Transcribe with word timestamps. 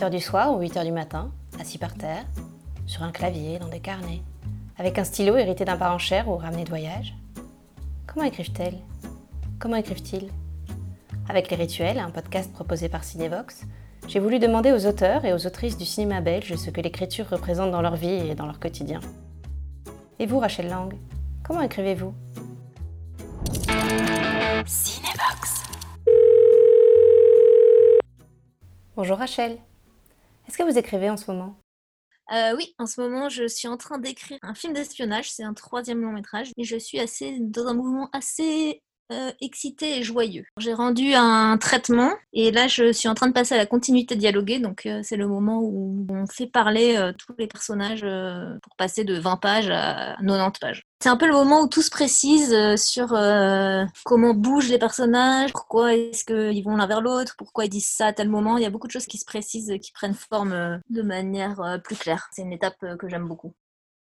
8h 0.00 0.08
du 0.08 0.20
soir 0.20 0.54
ou 0.54 0.62
8h 0.62 0.82
du 0.82 0.92
matin, 0.92 1.30
assis 1.60 1.76
par 1.76 1.92
terre, 1.92 2.24
sur 2.86 3.02
un 3.02 3.12
clavier, 3.12 3.58
dans 3.58 3.68
des 3.68 3.80
carnets, 3.80 4.22
avec 4.78 4.98
un 4.98 5.04
stylo 5.04 5.36
hérité 5.36 5.66
d'un 5.66 5.76
parent 5.76 5.98
cher 5.98 6.26
ou 6.26 6.38
ramené 6.38 6.64
de 6.64 6.70
voyage 6.70 7.14
Comment 8.06 8.24
écrivent-elles? 8.24 8.78
Comment 9.58 9.76
écrivent-ils? 9.76 10.30
Avec 11.28 11.50
Les 11.50 11.56
Rituels, 11.56 11.98
un 11.98 12.08
podcast 12.08 12.50
proposé 12.50 12.88
par 12.88 13.04
Cinevox, 13.04 13.66
j'ai 14.08 14.20
voulu 14.20 14.38
demander 14.38 14.72
aux 14.72 14.86
auteurs 14.86 15.26
et 15.26 15.34
aux 15.34 15.46
autrices 15.46 15.76
du 15.76 15.84
cinéma 15.84 16.22
belge 16.22 16.54
ce 16.56 16.70
que 16.70 16.80
l'écriture 16.80 17.28
représente 17.28 17.70
dans 17.70 17.82
leur 17.82 17.96
vie 17.96 18.30
et 18.30 18.34
dans 18.34 18.46
leur 18.46 18.58
quotidien. 18.58 19.00
Et 20.18 20.24
vous, 20.24 20.38
Rachel 20.38 20.68
Lang, 20.70 20.94
comment 21.44 21.60
écrivez-vous? 21.60 22.14
Cinevox. 24.64 25.64
Bonjour 28.96 29.18
Rachel. 29.18 29.58
Est-ce 30.50 30.58
que 30.58 30.64
vous 30.64 30.78
écrivez 30.78 31.08
en 31.08 31.16
ce 31.16 31.30
moment? 31.30 31.62
Euh, 32.32 32.56
oui, 32.56 32.74
en 32.78 32.86
ce 32.86 33.00
moment, 33.00 33.28
je 33.28 33.46
suis 33.46 33.68
en 33.68 33.76
train 33.76 33.98
d'écrire 33.98 34.36
un 34.42 34.52
film 34.52 34.72
d'espionnage. 34.72 35.30
C'est 35.30 35.44
un 35.44 35.54
troisième 35.54 36.00
long 36.00 36.10
métrage. 36.10 36.50
Et 36.56 36.64
je 36.64 36.76
suis 36.76 36.98
assez 36.98 37.38
dans 37.38 37.68
un 37.68 37.74
mouvement 37.74 38.10
assez 38.12 38.82
euh, 39.12 39.32
excité 39.40 39.98
et 39.98 40.02
joyeux. 40.02 40.44
J'ai 40.58 40.72
rendu 40.72 41.14
un 41.14 41.58
traitement 41.58 42.12
et 42.32 42.52
là 42.52 42.68
je 42.68 42.92
suis 42.92 43.08
en 43.08 43.14
train 43.14 43.26
de 43.26 43.32
passer 43.32 43.54
à 43.54 43.58
la 43.58 43.66
continuité 43.66 44.14
dialoguée, 44.14 44.60
donc 44.60 44.86
euh, 44.86 45.00
c'est 45.02 45.16
le 45.16 45.26
moment 45.26 45.60
où 45.62 46.06
on 46.10 46.26
fait 46.26 46.46
parler 46.46 46.96
euh, 46.96 47.12
tous 47.12 47.34
les 47.38 47.48
personnages 47.48 48.06
pour 48.62 48.76
passer 48.76 49.04
de 49.04 49.18
20 49.18 49.36
pages 49.36 49.70
à 49.70 50.16
90 50.20 50.58
pages. 50.60 50.82
C'est 51.02 51.08
un 51.08 51.16
peu 51.16 51.26
le 51.26 51.32
moment 51.32 51.62
où 51.62 51.68
tout 51.68 51.82
se 51.82 51.90
précise 51.90 52.54
sur 52.76 53.08
comment 54.04 54.34
bougent 54.34 54.68
les 54.68 54.78
personnages, 54.78 55.52
pourquoi 55.52 55.94
est-ce 55.94 56.24
qu'ils 56.24 56.62
vont 56.62 56.76
l'un 56.76 56.86
vers 56.86 57.00
l'autre, 57.00 57.34
pourquoi 57.38 57.64
ils 57.64 57.70
disent 57.70 57.88
ça 57.88 58.08
à 58.08 58.12
tel 58.12 58.28
moment. 58.28 58.58
Il 58.58 58.62
y 58.62 58.66
a 58.66 58.70
beaucoup 58.70 58.86
de 58.86 58.92
choses 58.92 59.06
qui 59.06 59.18
se 59.18 59.24
précisent, 59.24 59.74
qui 59.82 59.92
prennent 59.92 60.14
forme 60.14 60.80
de 60.90 61.02
manière 61.02 61.80
plus 61.82 61.96
claire. 61.96 62.28
C'est 62.32 62.42
une 62.42 62.52
étape 62.52 62.76
que 62.98 63.08
j'aime 63.08 63.26
beaucoup. 63.26 63.54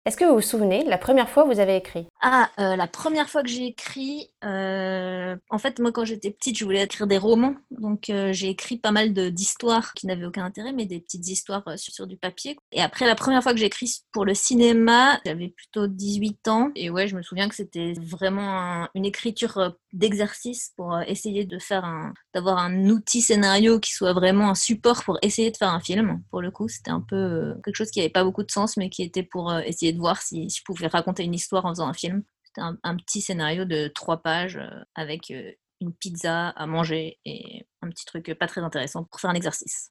Est-ce 0.07 0.19
que 0.19 0.27
vous 0.27 0.35
vous 0.35 0.43
souvenez 0.43 0.85
la 0.85 0.99
première 0.99 1.31
fois 1.31 1.45
que 1.45 1.49
vous 1.55 1.61
avez 1.61 1.77
écrit? 1.77 2.07
Ah, 2.21 2.51
euh, 2.59 2.77
la 2.77 2.87
première 2.87 3.31
fois 3.31 3.43
que 3.43 3.49
j'ai 3.49 3.65
écrit, 3.69 4.31
euh, 4.45 5.35
en 5.49 5.57
fait, 5.57 5.79
moi 5.79 5.93
quand 5.93 6.05
j'étais 6.05 6.31
petite, 6.31 6.59
je 6.59 6.65
voulais 6.67 6.83
écrire 6.83 7.07
des 7.07 7.17
romans. 7.17 7.55
Donc 7.71 8.11
euh, 8.11 8.31
j'ai 8.31 8.51
écrit 8.51 8.77
pas 8.77 8.91
mal 8.91 9.15
d'histoires 9.33 9.95
qui 9.95 10.07
n'avaient 10.07 10.27
aucun 10.27 10.45
intérêt, 10.45 10.75
mais 10.75 10.85
des 10.85 11.01
petites 11.01 11.27
histoires 11.27 11.65
sur, 11.77 12.07
du 12.07 12.19
papier. 12.19 12.59
Et 12.71 12.83
après, 12.83 13.07
la 13.07 13.15
première 13.15 13.43
fois 13.43 13.53
que 13.55 13.59
j'ai 13.59 13.65
écrit 13.65 14.03
pour 14.13 14.27
le 14.27 14.35
cinéma, 14.35 15.21
j'avais 15.25 15.49
plutôt 15.49 15.87
18 15.87 16.49
ans. 16.49 16.71
Et 16.77 16.91
ouais, 16.91 17.09
je 17.09 17.17
me 17.17 17.23
souviens 17.23 17.49
que 17.49 17.55
c'était 17.55 17.95
vraiment 17.99 18.87
une 18.95 19.07
écriture 19.07 19.75
d'exercice 19.95 20.73
pour 20.77 21.01
essayer 21.07 21.47
de 21.47 21.59
faire 21.59 21.87
un, 21.87 22.13
d'avoir 22.35 22.59
un 22.59 22.91
outil 22.91 23.23
scénario 23.23 23.81
qui 23.81 23.93
soit 23.93 24.13
vraiment 24.13 24.51
un 24.51 24.55
support 24.55 25.03
pour 25.03 25.17
essayer 25.23 25.51
de 25.51 25.57
faire 25.57 25.71
un 25.71 25.81
film. 25.81 26.23
Pour 26.31 26.43
le 26.43 26.51
coup, 26.51 26.69
c'était 26.69 26.91
un 26.91 27.01
peu 27.01 27.55
quelque 27.65 27.77
chose 27.77 27.91
qui 27.91 28.01
n'avait 28.01 28.11
pas 28.11 28.25
beaucoup 28.25 28.43
de 28.43 28.51
sens, 28.51 28.77
mais 28.77 28.91
qui 28.91 29.03
était 29.03 29.23
pour 29.23 29.55
essayer 29.61 29.94
de 29.95 30.01
voir 30.01 30.21
si 30.21 30.49
je 30.49 30.63
pouvais 30.65 30.87
raconter 30.87 31.25
une 31.25 31.35
histoire 31.35 31.65
en 31.65 31.71
faisant 31.71 31.89
un 31.89 31.95
film. 31.95 32.23
C'était 32.45 32.61
un, 32.61 32.97
petit 32.97 33.21
scénario 33.21 33.65
de 33.65 33.89
trois 33.89 34.19
pages 34.23 34.57
euh, 34.57 34.85
avec 34.95 35.31
euh, 35.31 35.51
une 35.81 35.93
pizza 35.93 36.51
à 36.51 36.67
manger 36.67 37.19
et 37.25 37.67
un 37.83 37.89
petit 37.89 38.05
truc 38.05 38.33
pas 38.39 38.47
très 38.47 38.61
intéressant 38.61 39.05
pour 39.05 39.21
faire 39.21 39.31
un 39.31 39.35
exercice. 39.35 39.91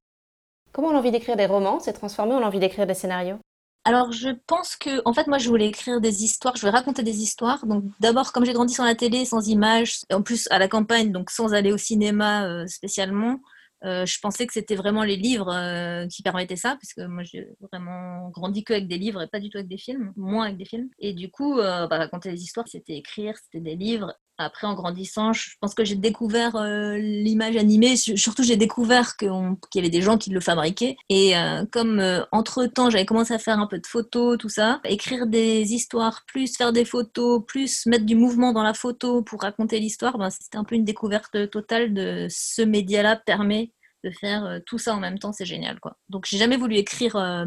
Comment 0.71 0.91
l'envie 0.91 1.11
d'écrire 1.11 1.35
des 1.35 1.45
romans? 1.45 1.79
S'est 1.79 1.93
transformée 1.93 2.33
en 2.33 2.41
envie 2.41 2.59
d'écrire 2.59 2.87
des 2.87 2.93
scénarios? 2.93 3.39
Alors, 3.85 4.13
je 4.13 4.29
pense 4.47 4.77
que, 4.77 5.01
en 5.03 5.13
fait, 5.13 5.27
moi, 5.27 5.37
je 5.37 5.49
voulais 5.49 5.67
écrire 5.67 5.99
des 5.99 6.23
histoires, 6.23 6.55
je 6.55 6.61
voulais 6.61 6.71
raconter 6.71 7.03
des 7.03 7.21
histoires. 7.21 7.65
Donc, 7.65 7.83
d'abord, 7.99 8.31
comme 8.31 8.45
j'ai 8.45 8.53
grandi 8.53 8.73
sur 8.73 8.85
la 8.85 8.95
télé, 8.95 9.25
sans 9.25 9.47
images, 9.49 9.99
en 10.11 10.21
plus 10.21 10.47
à 10.51 10.57
la 10.57 10.69
campagne, 10.69 11.11
donc 11.11 11.29
sans 11.29 11.53
aller 11.53 11.73
au 11.73 11.77
cinéma 11.77 12.45
euh, 12.47 12.65
spécialement, 12.65 13.39
euh, 13.85 14.05
je 14.05 14.19
pensais 14.19 14.47
que 14.47 14.53
c'était 14.53 14.75
vraiment 14.75 15.03
les 15.03 15.17
livres 15.17 15.53
euh, 15.53 16.07
qui 16.07 16.23
permettaient 16.23 16.55
ça, 16.55 16.77
parce 16.81 16.93
que 16.93 17.05
moi 17.05 17.23
j'ai 17.23 17.47
vraiment 17.71 18.29
grandi 18.29 18.63
que 18.63 18.73
avec 18.73 18.87
des 18.87 18.97
livres 18.97 19.21
et 19.21 19.27
pas 19.27 19.39
du 19.39 19.49
tout 19.49 19.57
avec 19.57 19.67
des 19.67 19.77
films, 19.77 20.13
moins 20.15 20.45
avec 20.45 20.57
des 20.57 20.65
films. 20.65 20.89
Et 20.99 21.13
du 21.13 21.29
coup, 21.29 21.59
euh, 21.59 21.87
bah, 21.87 21.97
raconter 21.97 22.31
des 22.31 22.43
histoires, 22.43 22.67
c'était 22.67 22.95
écrire, 22.95 23.35
c'était 23.37 23.63
des 23.63 23.75
livres. 23.75 24.13
Après, 24.39 24.65
en 24.65 24.73
grandissant, 24.73 25.31
je 25.31 25.51
pense 25.61 25.75
que 25.75 25.85
j'ai 25.85 25.95
découvert 25.95 26.57
l'image 26.97 27.55
animée. 27.55 27.95
Surtout, 27.95 28.41
j'ai 28.41 28.55
découvert 28.55 29.15
qu'il 29.15 29.29
y 29.29 29.77
avait 29.77 29.91
des 29.91 30.01
gens 30.01 30.17
qui 30.17 30.31
le 30.31 30.39
fabriquaient. 30.39 30.95
Et 31.07 31.33
comme 31.71 32.01
entre-temps, 32.31 32.89
j'avais 32.89 33.05
commencé 33.05 33.35
à 33.35 33.37
faire 33.37 33.59
un 33.59 33.67
peu 33.67 33.77
de 33.77 33.85
photos, 33.85 34.39
tout 34.39 34.49
ça, 34.49 34.81
écrire 34.85 35.27
des 35.27 35.73
histoires, 35.73 36.23
plus 36.25 36.57
faire 36.57 36.73
des 36.73 36.83
photos, 36.83 37.43
plus 37.45 37.85
mettre 37.85 38.05
du 38.05 38.15
mouvement 38.15 38.53
dans 38.53 38.63
la 38.63 38.73
photo 38.73 39.21
pour 39.21 39.43
raconter 39.43 39.79
l'histoire, 39.79 40.17
ben, 40.17 40.31
c'était 40.31 40.57
un 40.57 40.63
peu 40.63 40.73
une 40.73 40.83
découverte 40.83 41.51
totale 41.51 41.93
de 41.93 42.25
ce 42.27 42.63
média-là 42.63 43.15
permet 43.15 43.71
de 44.03 44.11
faire 44.11 44.45
euh, 44.45 44.59
tout 44.65 44.77
ça 44.77 44.95
en 44.95 44.99
même 44.99 45.19
temps, 45.19 45.31
c'est 45.31 45.45
génial, 45.45 45.79
quoi. 45.79 45.97
Donc, 46.09 46.25
j'ai 46.27 46.37
jamais 46.37 46.57
voulu 46.57 46.75
écrire. 46.75 47.15
Euh, 47.15 47.45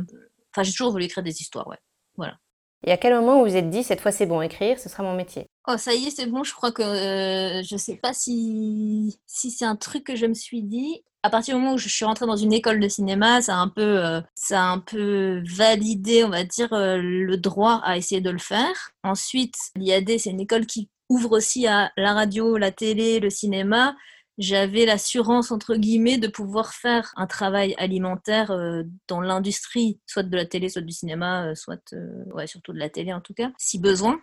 enfin, 0.53 0.63
j'ai 0.63 0.73
toujours 0.73 0.91
voulu 0.91 1.05
écrire 1.05 1.23
des 1.23 1.41
histoires, 1.41 1.69
ouais. 1.69 1.79
Voilà. 2.17 2.37
Et 2.85 2.93
à 2.93 2.97
quel 2.97 3.15
moment 3.15 3.39
vous 3.39 3.51
vous 3.51 3.57
êtes 3.57 3.71
dit, 3.71 3.83
cette 3.83 4.01
fois 4.01 4.13
c'est 4.13 4.27
bon, 4.27 4.43
écrire, 4.43 4.79
ce 4.79 4.89
sera 4.89 5.03
mon 5.03 5.15
métier? 5.15 5.49
Oh, 5.67 5.77
ça 5.77 5.95
y 5.95 6.07
est, 6.07 6.11
c'est 6.11 6.27
bon, 6.27 6.45
je 6.45 6.55
crois 6.55 6.73
que 6.73 6.83
euh, 6.83 7.63
je 7.63 7.77
sais 7.77 7.97
pas 7.97 8.13
si, 8.13 9.19
si 9.27 9.51
c'est 9.51 9.65
un 9.65 9.77
truc 9.77 10.05
que 10.05 10.15
je 10.15 10.27
me 10.27 10.35
suis 10.35 10.63
dit. 10.63 11.03
À 11.23 11.31
partir 11.31 11.57
du 11.57 11.61
moment 11.61 11.75
où 11.75 11.79
je 11.79 11.89
suis 11.89 12.05
rentrée 12.05 12.27
dans 12.27 12.37
une 12.37 12.53
école 12.53 12.79
de 12.79 12.89
cinéma, 12.89 13.43
ça 13.43 13.57
a 13.57 13.59
un 13.59 13.69
peu, 13.69 14.23
ça 14.37 14.63
a 14.63 14.67
un 14.67 14.79
peu 14.79 15.43
validé, 15.45 16.23
on 16.23 16.29
va 16.29 16.45
dire, 16.45 16.69
le 16.71 17.35
droit 17.37 17.81
à 17.83 17.97
essayer 17.97 18.21
de 18.21 18.31
le 18.31 18.39
faire. 18.39 18.93
Ensuite, 19.03 19.57
l'IAD, 19.75 20.19
c'est 20.19 20.31
une 20.31 20.41
école 20.41 20.67
qui 20.67 20.89
ouvre 21.09 21.33
aussi 21.33 21.67
à 21.67 21.91
la 21.97 22.13
radio, 22.13 22.57
la 22.57 22.71
télé, 22.71 23.19
le 23.19 23.31
cinéma 23.31 23.97
j'avais 24.39 24.85
l'assurance, 24.85 25.51
entre 25.51 25.77
guillemets, 25.77 26.19
de 26.19 26.29
pouvoir 26.29 26.75
faire 26.75 27.13
un 27.17 27.27
travail 27.27 27.75
alimentaire 27.79 28.51
euh, 28.51 28.83
dans 29.09 29.21
l'industrie, 29.21 29.99
soit 30.07 30.23
de 30.23 30.37
la 30.37 30.45
télé, 30.45 30.69
soit 30.69 30.83
du 30.83 30.93
cinéma, 30.93 31.47
euh, 31.47 31.55
soit 31.55 31.93
euh, 31.95 32.25
ouais, 32.35 32.47
surtout 32.47 32.73
de 32.73 32.79
la 32.79 32.91
télé 32.91 33.13
en 33.13 33.21
tout 33.21 33.35
cas, 33.35 33.51
si 33.59 33.79
besoin. 33.79 34.21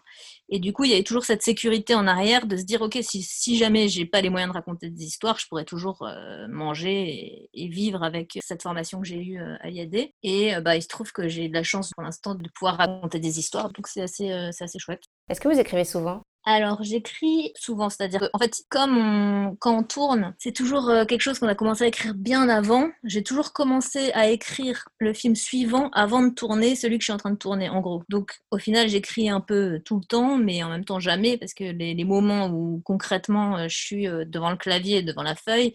Et 0.49 0.59
du 0.59 0.71
coup, 0.71 0.83
il 0.83 0.91
y 0.91 0.93
avait 0.93 1.03
toujours 1.03 1.25
cette 1.25 1.41
sécurité 1.41 1.95
en 1.95 2.05
arrière 2.05 2.45
de 2.45 2.57
se 2.57 2.63
dire, 2.63 2.81
OK, 2.81 2.97
si, 3.01 3.23
si 3.23 3.57
jamais 3.57 3.87
j'ai 3.87 4.05
pas 4.05 4.21
les 4.21 4.29
moyens 4.29 4.51
de 4.51 4.57
raconter 4.57 4.89
des 4.89 5.03
histoires, 5.03 5.39
je 5.39 5.47
pourrais 5.47 5.65
toujours 5.65 6.07
manger 6.49 7.49
et, 7.53 7.67
vivre 7.67 8.03
avec 8.03 8.37
cette 8.43 8.61
formation 8.61 9.01
que 9.01 9.07
j'ai 9.07 9.23
eue 9.23 9.39
à 9.39 9.69
IAD. 9.69 10.11
Et 10.21 10.53
bah, 10.61 10.75
il 10.75 10.83
se 10.83 10.87
trouve 10.87 11.11
que 11.11 11.27
j'ai 11.27 11.47
de 11.47 11.53
la 11.53 11.63
chance 11.63 11.91
pour 11.91 12.03
l'instant 12.03 12.35
de 12.35 12.47
pouvoir 12.49 12.77
raconter 12.77 13.19
des 13.19 13.39
histoires, 13.39 13.71
donc 13.71 13.87
c'est 13.87 14.01
assez, 14.01 14.49
c'est 14.51 14.65
assez 14.65 14.79
chouette. 14.79 15.03
Est-ce 15.29 15.41
que 15.41 15.47
vous 15.47 15.59
écrivez 15.59 15.85
souvent? 15.85 16.21
Alors, 16.45 16.83
j'écris 16.83 17.53
souvent, 17.55 17.89
c'est-à-dire 17.89 18.29
en 18.33 18.37
fait, 18.37 18.63
comme 18.67 18.97
on, 18.97 19.55
quand 19.55 19.77
on 19.77 19.83
tourne, 19.83 20.35
c'est 20.39 20.51
toujours 20.51 20.89
euh, 20.89 21.05
quelque 21.05 21.21
chose 21.21 21.39
qu'on 21.39 21.47
a 21.47 21.55
commencé 21.55 21.85
à 21.85 21.87
écrire 21.87 22.13
bien 22.13 22.49
avant. 22.49 22.89
J'ai 23.05 23.23
toujours 23.23 23.53
commencé 23.53 24.11
à 24.11 24.27
écrire 24.27 24.83
le 24.99 25.13
film 25.13 25.35
suivant 25.37 25.89
avant 25.91 26.21
de 26.21 26.33
tourner 26.33 26.75
celui 26.75 26.97
que 26.97 27.03
je 27.03 27.05
suis 27.05 27.13
en 27.13 27.17
train 27.17 27.31
de 27.31 27.37
tourner, 27.37 27.69
en 27.69 27.79
gros. 27.79 28.03
Donc, 28.09 28.39
au 28.51 28.57
final, 28.57 28.89
j'écris 28.89 29.29
un 29.29 29.39
peu 29.39 29.79
tout 29.85 29.99
le 29.99 30.05
temps, 30.05 30.37
mais 30.37 30.61
en 30.63 30.69
même 30.69 30.83
temps 30.83 30.99
jamais, 30.99 31.37
parce 31.37 31.53
que 31.53 31.63
les, 31.63 31.93
les 31.93 32.03
moments 32.03 32.47
où 32.47 32.81
concrètement 32.83 33.57
euh, 33.57 33.67
je 33.69 33.77
suis 33.77 34.07
euh, 34.09 34.25
devant 34.25 34.51
le 34.51 34.57
clavier, 34.57 35.01
devant 35.01 35.23
la 35.23 35.35
feuille, 35.35 35.73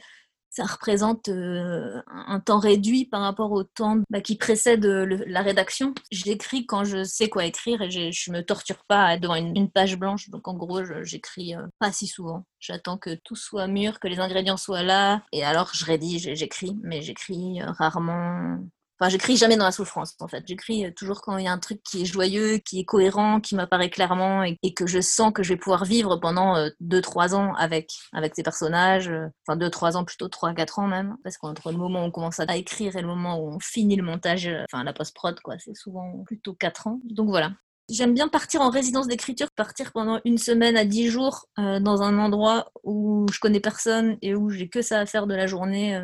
ça 0.51 0.65
représente 0.65 1.29
euh, 1.29 2.01
un 2.09 2.41
temps 2.41 2.59
réduit 2.59 3.05
par 3.05 3.21
rapport 3.21 3.53
au 3.53 3.65
temps 3.65 3.99
bah, 4.11 4.21
qui 4.21 4.37
précède 4.37 4.85
euh, 4.87 5.25
la 5.27 5.43
rédaction. 5.43 5.95
J'écris 6.11 6.67
quand 6.67 6.85
je 6.85 7.05
sais 7.05 7.29
quoi 7.29 7.45
écrire 7.45 7.83
et 7.83 8.13
je 8.13 8.33
me 8.33 8.43
torture 8.43 8.85
pas 8.89 9.19
devant 9.19 9.35
une, 9.35 9.71
page 9.71 9.97
blanche. 9.97 10.31
Donc 10.31 10.49
en 10.49 10.55
gros, 10.55 10.83
j'écris 11.03 11.55
euh, 11.55 11.67
pas 11.79 11.93
si 11.93 12.07
souvent. 12.07 12.45
J'attends 12.61 12.99
que 12.99 13.15
tout 13.15 13.37
soit 13.37 13.67
mûr, 13.67 14.01
que 14.01 14.09
les 14.09 14.21
ingrédients 14.21 14.57
soient 14.57 14.83
là 14.83 15.23
et 15.33 15.45
alors 15.45 15.71
je 15.75 15.85
rédige 15.85 16.27
et 16.27 16.37
j'écris. 16.37 16.77
Mais 16.83 17.03
j'écris 17.03 17.61
rarement 17.63 18.59
Enfin, 19.01 19.11
j'écris 19.11 19.37
jamais 19.37 19.57
dans 19.57 19.65
la 19.65 19.71
souffrance, 19.71 20.17
en 20.19 20.27
fait. 20.27 20.43
J'écris 20.47 20.87
euh, 20.87 20.91
toujours 20.91 21.23
quand 21.23 21.39
il 21.39 21.45
y 21.45 21.49
a 21.49 21.53
un 21.53 21.59
truc 21.59 21.81
qui 21.85 22.03
est 22.03 22.05
joyeux, 22.05 22.59
qui 22.59 22.81
est 22.81 22.85
cohérent, 22.85 23.41
qui 23.41 23.55
m'apparaît 23.55 23.91
clairement 23.91 24.43
et, 24.43 24.59
que 24.75 24.87
je 24.87 25.01
sens 25.01 25.33
que 25.33 25.45
je 25.45 25.51
vais 25.51 25.57
pouvoir 25.57 25.85
vivre 25.85 26.17
pendant 26.17 26.57
2-3 26.81 27.33
euh, 27.33 27.37
ans 27.37 27.55
avec, 27.55 27.93
avec 28.13 28.35
ces 28.35 28.43
personnages. 28.43 29.09
Euh, 29.09 29.29
enfin, 29.47 29.57
2-3 29.57 29.97
ans, 29.97 30.05
plutôt 30.05 30.27
3-4 30.27 30.81
ans 30.81 30.89
même. 30.89 31.17
Parce 31.23 31.39
qu'entre 31.39 31.71
le 31.71 31.79
moment 31.79 32.03
où 32.03 32.07
on 32.07 32.11
commence 32.11 32.41
à 32.41 32.57
écrire 32.57 32.97
et 32.97 33.01
le 33.01 33.07
moment 33.07 33.39
où 33.39 33.55
on 33.55 33.61
finit 33.61 33.95
le 33.95 34.03
montage, 34.03 34.51
enfin, 34.73 34.83
la 34.83 34.93
post-prod, 34.93 35.39
quoi, 35.41 35.59
c'est 35.59 35.77
souvent 35.77 36.25
plutôt 36.27 36.55
4 36.55 36.89
ans. 36.89 37.01
Donc 37.05 37.29
voilà. 37.29 37.53
J'aime 37.89 38.15
bien 38.15 38.29
partir 38.29 38.61
en 38.63 38.69
résidence 38.69 39.07
d'écriture, 39.07 39.49
partir 39.57 39.93
pendant 39.93 40.21
une 40.25 40.39
semaine 40.39 40.77
à 40.77 40.85
10 40.85 41.09
jours 41.09 41.47
dans 41.57 42.03
un 42.03 42.19
endroit 42.19 42.71
où 42.83 43.27
je 43.33 43.41
connais 43.41 43.61
personne 43.61 44.19
et 44.21 44.35
où 44.35 44.51
j'ai 44.51 44.69
que 44.69 44.83
ça 44.83 45.01
à 45.01 45.07
faire 45.07 45.27
de 45.27 45.35
la 45.35 45.47
journée 45.47 45.99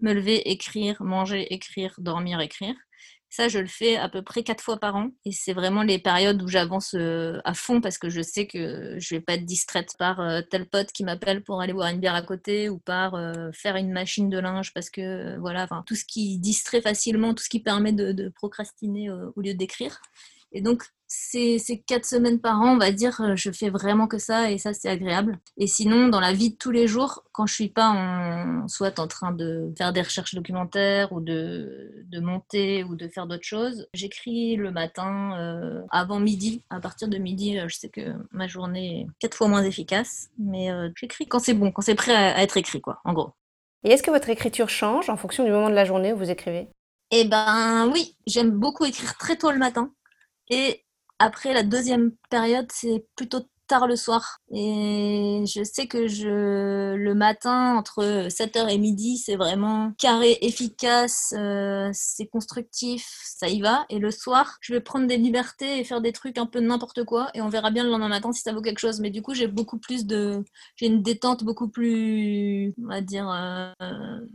me 0.00 0.12
lever, 0.12 0.50
écrire, 0.50 1.02
manger, 1.02 1.52
écrire, 1.52 1.94
dormir, 1.98 2.40
écrire. 2.40 2.74
Ça, 3.30 3.48
je 3.48 3.58
le 3.58 3.66
fais 3.66 3.96
à 3.96 4.08
peu 4.08 4.22
près 4.22 4.42
quatre 4.42 4.62
fois 4.64 4.78
par 4.78 4.96
an. 4.96 5.10
Et 5.26 5.32
c'est 5.32 5.52
vraiment 5.52 5.82
les 5.82 5.98
périodes 5.98 6.42
où 6.42 6.48
j'avance 6.48 6.94
euh, 6.94 7.38
à 7.44 7.52
fond 7.52 7.80
parce 7.82 7.98
que 7.98 8.08
je 8.08 8.22
sais 8.22 8.46
que 8.46 8.96
je 8.98 9.14
vais 9.14 9.20
pas 9.20 9.34
être 9.34 9.44
distraite 9.44 9.92
par 9.98 10.20
euh, 10.20 10.40
tel 10.40 10.66
pote 10.66 10.92
qui 10.92 11.04
m'appelle 11.04 11.42
pour 11.44 11.60
aller 11.60 11.74
boire 11.74 11.88
une 11.88 12.00
bière 12.00 12.14
à 12.14 12.22
côté 12.22 12.70
ou 12.70 12.78
par 12.78 13.14
euh, 13.14 13.50
faire 13.52 13.76
une 13.76 13.92
machine 13.92 14.30
de 14.30 14.38
linge 14.38 14.72
parce 14.72 14.88
que 14.88 15.36
voilà, 15.38 15.68
tout 15.86 15.94
ce 15.94 16.06
qui 16.06 16.38
distrait 16.38 16.80
facilement, 16.80 17.34
tout 17.34 17.42
ce 17.42 17.50
qui 17.50 17.60
permet 17.60 17.92
de, 17.92 18.32
procrastiner 18.34 19.10
au 19.10 19.40
lieu 19.40 19.54
d'écrire. 19.54 20.00
Et 20.52 20.62
donc, 20.62 20.82
ces, 21.06 21.58
ces 21.58 21.80
quatre 21.80 22.04
semaines 22.04 22.40
par 22.40 22.60
an, 22.60 22.74
on 22.74 22.78
va 22.78 22.90
dire, 22.90 23.20
euh, 23.20 23.36
je 23.36 23.50
fais 23.50 23.70
vraiment 23.70 24.06
que 24.06 24.18
ça 24.18 24.50
et 24.50 24.58
ça, 24.58 24.72
c'est 24.72 24.88
agréable. 24.88 25.38
Et 25.56 25.66
sinon, 25.66 26.08
dans 26.08 26.20
la 26.20 26.32
vie 26.32 26.50
de 26.50 26.56
tous 26.56 26.70
les 26.70 26.86
jours, 26.86 27.24
quand 27.32 27.46
je 27.46 27.54
suis 27.54 27.68
pas 27.68 27.88
en, 27.88 28.68
soit 28.68 28.98
en 28.98 29.06
train 29.06 29.32
de 29.32 29.72
faire 29.76 29.92
des 29.92 30.02
recherches 30.02 30.34
documentaires 30.34 31.12
ou 31.12 31.20
de, 31.20 32.04
de 32.06 32.20
monter 32.20 32.84
ou 32.84 32.94
de 32.96 33.08
faire 33.08 33.26
d'autres 33.26 33.46
choses, 33.46 33.86
j'écris 33.94 34.56
le 34.56 34.70
matin 34.70 35.38
euh, 35.38 35.82
avant 35.90 36.20
midi. 36.20 36.62
À 36.70 36.80
partir 36.80 37.08
de 37.08 37.18
midi, 37.18 37.58
euh, 37.58 37.68
je 37.68 37.76
sais 37.76 37.88
que 37.88 38.14
ma 38.30 38.46
journée 38.46 39.00
est 39.00 39.06
quatre 39.18 39.36
fois 39.36 39.48
moins 39.48 39.62
efficace, 39.62 40.28
mais 40.38 40.70
j'écris 40.96 41.26
quand 41.26 41.38
c'est 41.38 41.54
bon, 41.54 41.72
quand 41.72 41.82
c'est 41.82 41.94
prêt 41.94 42.14
à, 42.14 42.36
à 42.36 42.42
être 42.42 42.56
écrit, 42.56 42.80
quoi, 42.80 43.00
en 43.04 43.12
gros. 43.12 43.32
Et 43.84 43.90
est-ce 43.90 44.02
que 44.02 44.10
votre 44.10 44.28
écriture 44.28 44.68
change 44.68 45.08
en 45.08 45.16
fonction 45.16 45.44
du 45.44 45.50
moment 45.50 45.70
de 45.70 45.74
la 45.74 45.84
journée 45.84 46.12
où 46.12 46.16
vous 46.16 46.30
écrivez? 46.30 46.68
Eh 47.10 47.24
ben 47.24 47.90
oui, 47.92 48.16
j'aime 48.26 48.50
beaucoup 48.50 48.84
écrire 48.84 49.16
très 49.16 49.36
tôt 49.36 49.50
le 49.50 49.58
matin. 49.58 49.90
Et 50.50 50.84
après, 51.18 51.52
la 51.54 51.62
deuxième 51.62 52.12
période, 52.30 52.70
c'est 52.72 53.06
plutôt 53.16 53.40
tard 53.68 53.86
le 53.86 53.94
soir. 53.94 54.38
Et 54.52 55.44
je 55.46 55.62
sais 55.62 55.86
que 55.86 56.08
je, 56.08 56.94
le 56.94 57.14
matin, 57.14 57.76
entre 57.76 58.28
7h 58.28 58.68
et 58.68 58.78
midi, 58.78 59.18
c'est 59.18 59.36
vraiment 59.36 59.92
carré, 59.98 60.38
efficace, 60.40 61.34
euh, 61.36 61.90
c'est 61.92 62.26
constructif, 62.26 63.06
ça 63.22 63.48
y 63.48 63.60
va. 63.60 63.84
Et 63.90 63.98
le 63.98 64.10
soir, 64.10 64.56
je 64.60 64.72
vais 64.72 64.80
prendre 64.80 65.06
des 65.06 65.18
libertés 65.18 65.78
et 65.78 65.84
faire 65.84 66.00
des 66.00 66.12
trucs 66.12 66.38
un 66.38 66.46
peu 66.46 66.60
n'importe 66.60 67.04
quoi. 67.04 67.28
Et 67.34 67.42
on 67.42 67.48
verra 67.48 67.70
bien 67.70 67.84
le 67.84 67.90
lendemain 67.90 68.08
matin 68.08 68.32
si 68.32 68.42
ça 68.42 68.52
vaut 68.52 68.62
quelque 68.62 68.80
chose. 68.80 69.00
Mais 69.00 69.10
du 69.10 69.22
coup, 69.22 69.34
j'ai 69.34 69.46
beaucoup 69.46 69.78
plus 69.78 70.06
de. 70.06 70.42
J'ai 70.76 70.86
une 70.86 71.02
détente 71.02 71.44
beaucoup 71.44 71.68
plus, 71.68 72.74
on 72.82 72.88
va 72.88 73.00
dire, 73.02 73.28
euh, 73.30 73.70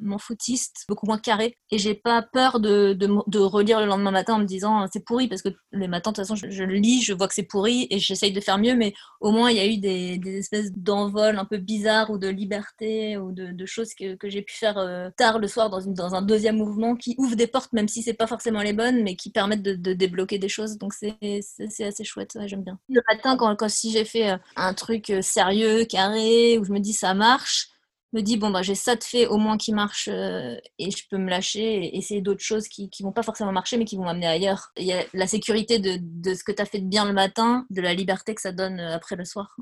mon 0.01 0.19
footiste, 0.19 0.85
beaucoup 0.87 1.07
moins 1.07 1.17
carré. 1.17 1.57
Et 1.71 1.79
j'ai 1.79 1.95
pas 1.95 2.21
peur 2.21 2.59
de, 2.59 2.93
de, 2.93 3.39
relire 3.39 3.79
le 3.79 3.87
lendemain 3.87 4.11
matin 4.11 4.35
en 4.35 4.39
me 4.39 4.45
disant 4.45 4.85
c'est 4.93 5.03
pourri 5.03 5.27
parce 5.27 5.41
que 5.41 5.49
les 5.71 5.87
matins, 5.87 6.11
de 6.11 6.15
toute 6.15 6.25
façon, 6.25 6.35
je, 6.35 6.49
je 6.51 6.63
le 6.63 6.75
lis, 6.75 7.01
je 7.01 7.13
vois 7.13 7.27
que 7.27 7.33
c'est 7.33 7.43
pourri 7.43 7.87
et 7.89 7.99
j'essaye 7.99 8.31
de 8.31 8.39
faire 8.39 8.59
mieux. 8.59 8.75
Mais 8.75 8.93
au 9.23 9.31
moins, 9.31 9.49
il 9.49 9.55
y 9.55 9.61
a 9.61 9.65
eu 9.65 9.77
des, 9.77 10.37
espèces 10.37 10.73
d'envols 10.73 11.39
un 11.39 11.45
peu 11.45 11.57
bizarres 11.57 12.11
ou 12.11 12.17
de 12.17 12.27
liberté 12.27 13.17
ou 13.17 13.31
de, 13.31 13.65
choses 13.65 13.93
que, 13.93 14.17
j'ai 14.25 14.41
pu 14.41 14.53
faire 14.53 14.77
euh, 14.77 15.09
tard 15.15 15.39
le 15.39 15.47
soir 15.47 15.69
dans, 15.69 15.79
une, 15.79 15.93
dans 15.93 16.13
un 16.13 16.21
deuxième 16.21 16.57
mouvement 16.57 16.97
qui 16.97 17.15
ouvre 17.17 17.37
des 17.37 17.47
portes, 17.47 17.71
même 17.71 17.87
si 17.87 18.03
c'est 18.03 18.13
pas 18.13 18.27
forcément 18.27 18.61
les 18.61 18.73
bonnes, 18.73 19.01
mais 19.01 19.15
qui 19.15 19.29
permettent 19.29 19.63
de, 19.63 19.93
débloquer 19.93 20.39
des 20.39 20.49
choses. 20.49 20.77
Donc 20.77 20.93
c'est 20.93 21.17
assez 21.61 22.03
chouette, 22.03 22.37
j'aime 22.47 22.63
bien. 22.63 22.77
Le 22.89 23.01
matin, 23.07 23.37
quand, 23.37 23.55
quand 23.55 23.69
si 23.69 23.91
j'ai 23.91 24.03
fait 24.03 24.31
euh, 24.31 24.37
un 24.57 24.73
truc 24.73 25.09
euh, 25.09 25.21
sérieux, 25.21 25.85
carré, 25.85 26.57
où 26.57 26.65
je 26.65 26.73
me 26.73 26.79
dis 26.79 26.93
ça 26.93 27.13
marche, 27.13 27.69
me 28.13 28.21
dis 28.21 28.37
bon 28.37 28.49
bah 28.51 28.61
j'ai 28.61 28.75
ça 28.75 28.95
de 28.95 29.03
fait 29.03 29.27
au 29.27 29.37
moins 29.37 29.57
qui 29.57 29.73
marche 29.73 30.09
euh, 30.11 30.55
et 30.79 30.91
je 30.91 31.07
peux 31.09 31.17
me 31.17 31.29
lâcher 31.29 31.85
et 31.85 31.97
essayer 31.97 32.21
d'autres 32.21 32.43
choses 32.43 32.67
qui 32.67 32.89
qui 32.89 33.03
vont 33.03 33.11
pas 33.11 33.23
forcément 33.23 33.51
marcher 33.51 33.77
mais 33.77 33.85
qui 33.85 33.97
vont 33.97 34.03
m'amener 34.05 34.27
ailleurs. 34.27 34.71
Il 34.77 34.85
y 34.85 34.93
a 34.93 35.03
la 35.13 35.27
sécurité 35.27 35.79
de, 35.79 35.97
de 36.01 36.33
ce 36.33 36.43
que 36.43 36.51
tu 36.51 36.61
as 36.61 36.65
fait 36.65 36.79
de 36.79 36.87
bien 36.87 37.05
le 37.05 37.13
matin, 37.13 37.65
de 37.69 37.81
la 37.81 37.93
liberté 37.93 38.35
que 38.35 38.41
ça 38.41 38.51
donne 38.51 38.79
euh, 38.79 38.95
après 38.95 39.15
le 39.15 39.25
soir. 39.25 39.55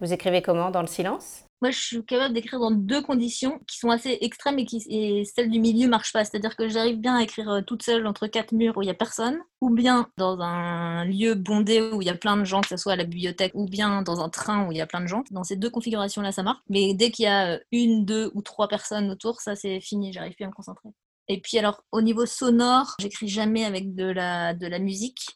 Vous 0.00 0.12
écrivez 0.12 0.42
comment 0.42 0.70
Dans 0.70 0.82
le 0.82 0.86
silence? 0.86 1.44
Moi, 1.62 1.70
je 1.70 1.78
suis 1.78 2.04
capable 2.04 2.34
d'écrire 2.34 2.60
dans 2.60 2.70
deux 2.70 3.00
conditions 3.00 3.60
qui 3.66 3.78
sont 3.78 3.88
assez 3.88 4.18
extrêmes 4.20 4.58
et, 4.58 4.66
qui, 4.66 4.84
et 4.90 5.24
celle 5.24 5.50
du 5.50 5.58
milieu 5.58 5.88
marche 5.88 6.12
pas. 6.12 6.22
C'est-à-dire 6.22 6.54
que 6.54 6.68
j'arrive 6.68 6.98
bien 6.98 7.16
à 7.16 7.22
écrire 7.22 7.48
euh, 7.48 7.62
toute 7.62 7.82
seule 7.82 8.06
entre 8.06 8.26
quatre 8.26 8.52
murs 8.52 8.76
où 8.76 8.82
il 8.82 8.88
y 8.88 8.90
a 8.90 8.94
personne, 8.94 9.38
ou 9.62 9.70
bien 9.70 10.06
dans 10.18 10.38
un 10.40 11.06
lieu 11.06 11.34
bondé 11.34 11.80
où 11.80 12.02
il 12.02 12.06
y 12.06 12.10
a 12.10 12.14
plein 12.14 12.36
de 12.36 12.44
gens, 12.44 12.60
que 12.60 12.68
ce 12.68 12.76
soit 12.76 12.92
à 12.92 12.96
la 12.96 13.04
bibliothèque, 13.04 13.52
ou 13.54 13.64
bien 13.64 14.02
dans 14.02 14.20
un 14.20 14.28
train 14.28 14.66
où 14.66 14.72
il 14.72 14.76
y 14.76 14.82
a 14.82 14.86
plein 14.86 15.00
de 15.00 15.06
gens. 15.06 15.24
Dans 15.30 15.44
ces 15.44 15.56
deux 15.56 15.70
configurations-là, 15.70 16.30
ça 16.30 16.42
marche. 16.42 16.60
Mais 16.68 16.92
dès 16.92 17.10
qu'il 17.10 17.24
y 17.24 17.28
a 17.28 17.54
euh, 17.54 17.58
une, 17.72 18.04
deux 18.04 18.30
ou 18.34 18.42
trois 18.42 18.68
personnes 18.68 19.10
autour, 19.10 19.40
ça 19.40 19.56
c'est 19.56 19.80
fini, 19.80 20.12
j'arrive 20.12 20.34
plus 20.34 20.44
à 20.44 20.48
me 20.48 20.52
concentrer. 20.52 20.90
Et 21.28 21.40
puis 21.40 21.58
alors, 21.58 21.82
au 21.90 22.02
niveau 22.02 22.26
sonore, 22.26 22.96
j'écris 23.00 23.28
jamais 23.28 23.64
avec 23.64 23.94
de 23.94 24.04
la, 24.04 24.52
de 24.52 24.66
la 24.66 24.78
musique 24.78 25.26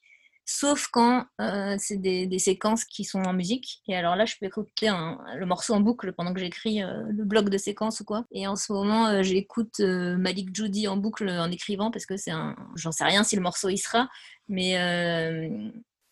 sauf 0.51 0.89
quand 0.89 1.27
euh, 1.41 1.77
c'est 1.79 1.97
des, 1.97 2.39
séquences 2.41 2.85
qui 2.85 3.05
sont 3.05 3.23
en 3.23 3.33
musique. 3.33 3.83
Et 3.87 3.95
alors 3.95 4.17
là, 4.17 4.25
je 4.25 4.35
peux 4.41 4.47
écouter 4.47 4.91
le 5.37 5.47
morceau 5.47 5.75
en 5.75 5.81
boucle 5.81 6.13
pendant 6.13 6.35
que 6.35 6.41
j'écris 6.41 6.83
euh, 6.83 7.05
le 7.09 7.25
bloc 7.25 7.51
de 7.51 7.59
séquences 7.59 8.01
ou 8.01 8.05
quoi. 8.05 8.25
Et 8.33 8.47
en 8.49 8.57
ce 8.57 8.73
moment, 8.73 9.07
euh, 9.07 9.23
j'écoute 9.23 9.79
euh, 9.81 10.17
Malik 10.17 10.55
Judy 10.55 10.89
en 10.89 10.97
boucle 10.97 11.29
en 11.29 11.51
écrivant 11.51 11.91
parce 11.93 12.05
que 12.05 12.17
c'est 12.17 12.33
un. 12.33 12.57
J'en 12.75 12.91
sais 12.91 13.05
rien 13.05 13.23
si 13.23 13.37
le 13.37 13.43
morceau 13.43 13.69
y 13.69 13.79
sera, 13.79 14.09
mais 14.49 14.75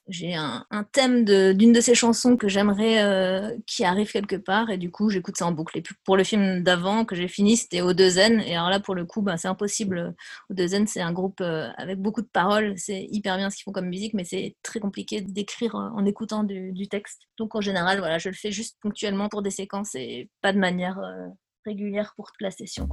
j'ai 0.09 0.35
un, 0.35 0.65
thème 0.93 1.25
d'une 1.25 1.73
de, 1.73 1.77
de, 1.77 1.81
ces 1.81 1.95
chansons 1.95 2.37
que 2.37 2.49
j'aimerais 2.49 3.03
euh, 3.03 3.57
qui 3.67 3.85
arrive 3.85 4.11
quelque 4.11 4.37
part 4.37 4.71
et 4.71 4.79
du 4.79 4.91
coup 4.91 5.11
j'écoute 5.11 5.37
ça 5.37 5.47
en 5.47 5.53
boucle. 5.53 5.77
Et 5.79 5.83
pour 6.05 6.17
le 6.17 6.25
film 6.25 6.63
d'avant 6.63 7.05
que 7.05 7.15
j'ai 7.15 7.29
fini, 7.29 7.57
c'était 7.57 7.81
O2N 7.81 8.41
et 8.41 8.57
alors 8.57 8.71
là 8.71 8.81
pour 8.81 8.95
le 8.95 9.05
coup 9.05 9.23
bah, 9.23 9.37
c'est 9.37 9.49
impossible. 9.49 10.15
O2N 10.51 10.87
c'est 10.87 11.01
un 11.01 11.13
groupe 11.13 11.41
euh, 11.41 11.69
avec 11.77 12.01
beaucoup 12.01 12.23
de 12.23 12.29
paroles, 12.33 12.75
c'est 12.77 13.07
hyper 13.11 13.37
bien 13.37 13.51
ce 13.51 13.57
qu'ils 13.57 13.65
font 13.65 13.73
comme 13.73 13.89
musique 13.89 14.15
mais 14.15 14.25
c'est 14.25 14.57
très 14.63 14.81
compliqué 14.81 15.21
d'écrire 15.21 15.75
en 15.75 16.05
écoutant 16.05 16.43
du, 16.45 16.89
texte. 16.89 17.21
Donc 17.37 17.55
en 17.55 17.61
général 17.61 17.99
voilà 17.99 18.19
je 18.19 18.31
le 18.31 18.35
fais 18.35 18.51
juste 18.51 18.79
ponctuellement 18.81 19.29
pour 19.29 19.43
des 19.43 19.51
séquences 19.51 19.95
et 19.95 20.31
pas 20.41 20.53
de 20.53 20.59
manière 20.59 20.99
euh, 20.99 21.29
régulière 21.67 22.15
pour 22.17 22.33
toute 22.33 22.41
la 22.41 22.51
session. 22.51 22.89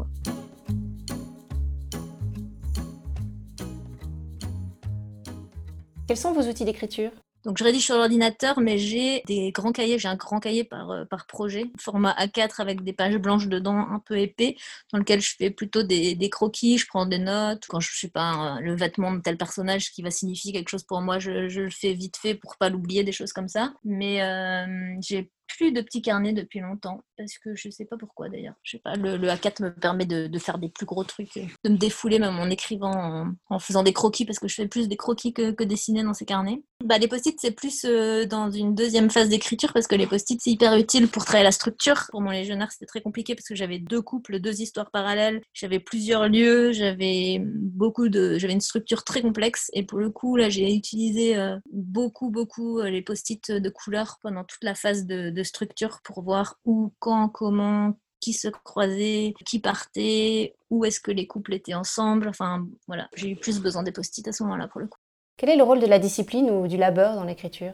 Quels 6.07 6.17
sont 6.17 6.33
vos 6.33 6.43
outils 6.43 6.65
d'écriture? 6.65 7.11
Donc 7.45 7.57
je 7.59 7.63
rédige 7.63 7.85
sur 7.85 7.95
l'ordinateur, 7.95 8.59
mais 8.59 8.77
j'ai 8.79 9.21
des 9.27 9.51
grands 9.51 9.71
cahiers, 9.71 9.99
j'ai 9.99 10.07
un 10.07 10.15
grand 10.15 10.39
cahier 10.39 10.63
par, 10.63 10.89
euh, 10.91 11.05
projet, 11.27 11.65
format 11.79 12.11
A4 12.13 12.59
avec 12.59 12.83
des 12.83 12.93
pages 12.93 13.17
blanches 13.17 13.47
dedans 13.47 13.77
un 13.77 13.99
peu 13.99 14.17
épais, 14.17 14.55
dans 14.91 14.97
lequel 14.97 15.21
je 15.21 15.35
fais 15.37 15.51
plutôt 15.51 15.83
des, 15.83 16.17
croquis, 16.31 16.79
je 16.79 16.87
prends 16.87 17.05
des 17.05 17.19
notes. 17.19 17.65
Quand 17.67 17.79
je 17.79 17.89
ne 17.89 17.95
sais 17.95 18.09
pas 18.09 18.59
le 18.61 18.75
vêtement 18.75 19.11
de 19.11 19.19
tel 19.19 19.37
personnage 19.37 19.91
qui 19.91 20.01
va 20.01 20.09
signifier 20.09 20.53
quelque 20.53 20.69
chose 20.69 20.83
pour 20.83 21.01
moi, 21.01 21.19
je, 21.19 21.47
je 21.47 21.61
le 21.61 21.69
fais 21.69 21.93
vite 21.93 22.17
fait 22.17 22.35
pour 22.35 22.57
pas 22.57 22.69
l'oublier, 22.69 23.03
des 23.03 23.11
choses 23.11 23.33
comme 23.33 23.47
ça. 23.47 23.73
Mais 23.83 24.23
euh, 24.23 24.95
j'ai 25.01 25.31
plus 25.47 25.71
de 25.71 25.81
petits 25.81 26.01
carnets 26.01 26.33
depuis 26.33 26.59
longtemps 26.59 27.03
parce 27.17 27.37
que 27.37 27.55
je 27.55 27.69
sais 27.69 27.85
pas 27.85 27.97
pourquoi 27.97 28.29
d'ailleurs. 28.29 28.55
Je 28.63 28.71
sais 28.71 28.79
pas, 28.79 28.95
le, 28.95 29.17
le, 29.17 29.27
A4 29.27 29.63
me 29.63 29.69
permet 29.71 30.05
de, 30.05 30.39
faire 30.39 30.57
des 30.57 30.69
plus 30.69 30.85
gros 30.85 31.03
trucs, 31.03 31.35
de 31.63 31.69
me 31.69 31.77
défouler 31.77 32.19
même 32.19 32.37
en 32.37 32.49
écrivant, 32.49 33.25
en, 33.49 33.59
faisant 33.59 33.83
des 33.83 33.93
croquis 33.93 34.25
parce 34.25 34.39
que 34.39 34.47
je 34.47 34.55
fais 34.55 34.67
plus 34.67 34.87
des 34.87 34.97
croquis 34.97 35.33
que, 35.33 35.63
dessiner 35.63 36.03
dans 36.03 36.13
ces 36.13 36.25
carnets. 36.25 36.61
Bah, 36.83 36.97
les 36.97 37.07
post-it, 37.07 37.37
c'est 37.39 37.51
plus 37.51 37.85
euh, 37.85 38.25
dans 38.25 38.51
une 38.51 38.75
deuxième 38.75 39.09
phase 39.09 39.29
d'écriture 39.29 39.73
parce 39.73 39.87
que 39.87 39.95
les 39.95 40.05
post-it, 40.05 40.39
c'est 40.41 40.51
hyper 40.51 40.75
utile 40.75 41.07
pour 41.07 41.25
travailler 41.25 41.45
la 41.45 41.51
structure. 41.51 42.05
Pour 42.11 42.21
mon 42.21 42.31
légionnaire, 42.31 42.71
c'était 42.71 42.85
très 42.85 43.01
compliqué 43.01 43.33
parce 43.33 43.47
que 43.47 43.55
j'avais 43.55 43.79
deux 43.79 44.01
couples, 44.01 44.39
deux 44.39 44.61
histoires 44.61 44.91
parallèles, 44.91 45.41
j'avais 45.53 45.79
plusieurs 45.79 46.27
lieux, 46.27 46.71
j'avais 46.73 47.41
beaucoup 47.43 48.09
de, 48.09 48.37
j'avais 48.37 48.53
une 48.53 48.61
structure 48.61 49.03
très 49.03 49.21
complexe 49.21 49.71
et 49.73 49.83
pour 49.83 49.99
le 49.99 50.09
coup, 50.09 50.35
là, 50.35 50.49
j'ai 50.49 50.73
utilisé 50.73 51.37
euh, 51.37 51.57
beaucoup, 51.71 52.29
beaucoup 52.29 52.79
euh, 52.79 52.89
les 52.89 53.01
post-it 53.01 53.51
de 53.51 53.69
couleur 53.69 54.19
pendant 54.21 54.43
toute 54.43 54.63
la 54.63 54.75
phase 54.75 55.05
de, 55.05 55.29
de 55.29 55.43
structure 55.43 56.01
pour 56.03 56.21
voir 56.21 56.59
où, 56.65 56.93
quand, 57.05 57.29
comment, 57.29 57.93
qui 58.19 58.33
se 58.33 58.47
croisait, 58.47 59.35
qui 59.45 59.59
partait, 59.59 60.55
où 60.71 60.85
est-ce 60.85 60.99
que 60.99 61.11
les 61.11 61.27
couples 61.27 61.53
étaient 61.53 61.75
ensemble. 61.75 62.27
Enfin, 62.27 62.65
voilà, 62.87 63.07
j'ai 63.13 63.29
eu 63.29 63.35
plus 63.35 63.59
besoin 63.59 63.83
des 63.83 63.91
post-it 63.91 64.27
à 64.27 64.31
ce 64.31 64.41
moment-là 64.41 64.67
pour 64.67 64.81
le 64.81 64.87
coup. 64.87 64.97
Quel 65.37 65.49
est 65.49 65.55
le 65.55 65.61
rôle 65.61 65.79
de 65.79 65.85
la 65.85 65.99
discipline 65.99 66.49
ou 66.49 66.67
du 66.67 66.77
labeur 66.77 67.13
dans 67.13 67.23
l'écriture? 67.23 67.73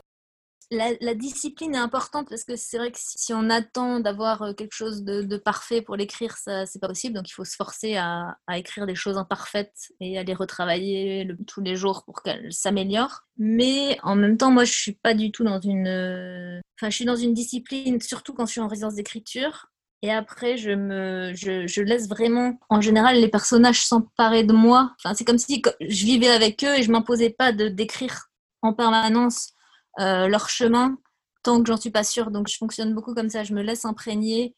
La, 0.72 1.14
discipline 1.14 1.76
est 1.76 1.80
importante 1.80 2.30
parce 2.30 2.44
que 2.44 2.56
c'est 2.56 2.78
vrai 2.78 2.92
que 2.92 2.98
si 3.00 3.34
on 3.34 3.50
attend 3.50 4.00
d'avoir 4.00 4.56
quelque 4.56 4.74
chose 4.74 5.04
de, 5.04 5.38
parfait 5.38 5.82
pour 5.82 5.96
l'écrire, 5.96 6.38
ça 6.38 6.66
c'est 6.66 6.80
pas 6.80 6.88
possible. 6.88 7.16
Donc 7.16 7.30
il 7.30 7.34
faut 7.34 7.46
se 7.46 7.56
forcer 7.56 7.98
à, 7.98 8.38
écrire 8.56 8.88
des 8.88 8.96
choses 8.96 9.18
imparfaites 9.18 9.92
et 10.00 10.18
à 10.18 10.24
les 10.24 10.34
retravailler 10.34 11.26
le, 11.26 11.38
tous 11.46 11.62
les 11.62 11.76
jours 11.76 12.04
pour 12.06 12.24
qu'elles 12.24 12.54
s'améliorent. 12.54 13.24
Mais 13.38 13.98
en 14.04 14.16
même 14.16 14.38
temps, 14.38 14.52
moi 14.52 14.64
je 14.64 14.72
suis 14.72 14.94
pas 14.94 15.14
du 15.14 15.32
tout 15.32 15.44
dans 15.44 15.60
une, 15.60 16.62
enfin 16.80 16.90
je 16.90 16.96
suis 16.96 17.06
dans 17.06 17.16
une 17.16 17.34
discipline, 17.34 18.00
surtout 18.00 18.34
quand 18.34 18.46
je 18.46 18.52
suis 18.52 18.62
en 18.62 18.68
résidence 18.68 18.96
d'écriture. 18.96 19.68
Et 20.04 20.12
après, 20.12 20.58
je, 20.58 20.72
me, 20.72 21.32
je, 21.36 21.82
laisse 21.82 22.10
vraiment, 22.10 22.58
en 22.70 22.82
général, 22.82 23.18
les 23.18 23.28
personnages 23.28 23.86
s'emparer 23.86 24.44
de 24.44 24.52
moi. 24.52 24.96
Enfin, 24.98 25.14
c'est 25.14 25.26
comme 25.26 25.38
si 25.38 25.62
je 25.80 26.06
vivais 26.06 26.30
avec 26.30 26.64
eux 26.64 26.76
et 26.76 26.82
je 26.82 26.92
m'imposais 26.92 27.30
pas 27.30 27.52
de 27.52 27.68
d'écrire 27.68 28.26
en 28.64 28.74
permanence 28.74 29.54
euh, 30.00 30.28
leur 30.28 30.50
chemin 30.50 30.98
tant 31.44 31.62
que 31.62 31.68
j'en 31.68 31.78
suis 31.78 31.92
pas 31.92 32.04
sûre. 32.04 32.32
Donc 32.32 32.48
je 32.48 32.58
fonctionne 32.58 32.94
beaucoup 32.94 33.14
comme 33.14 33.30
ça, 33.30 33.44
je 33.44 33.54
me 33.54 33.62
laisse 33.62 33.86
imprégner 33.86 34.56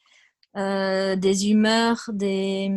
euh, 0.56 1.16
des 1.16 1.50
humeurs, 1.50 2.10
des, 2.14 2.70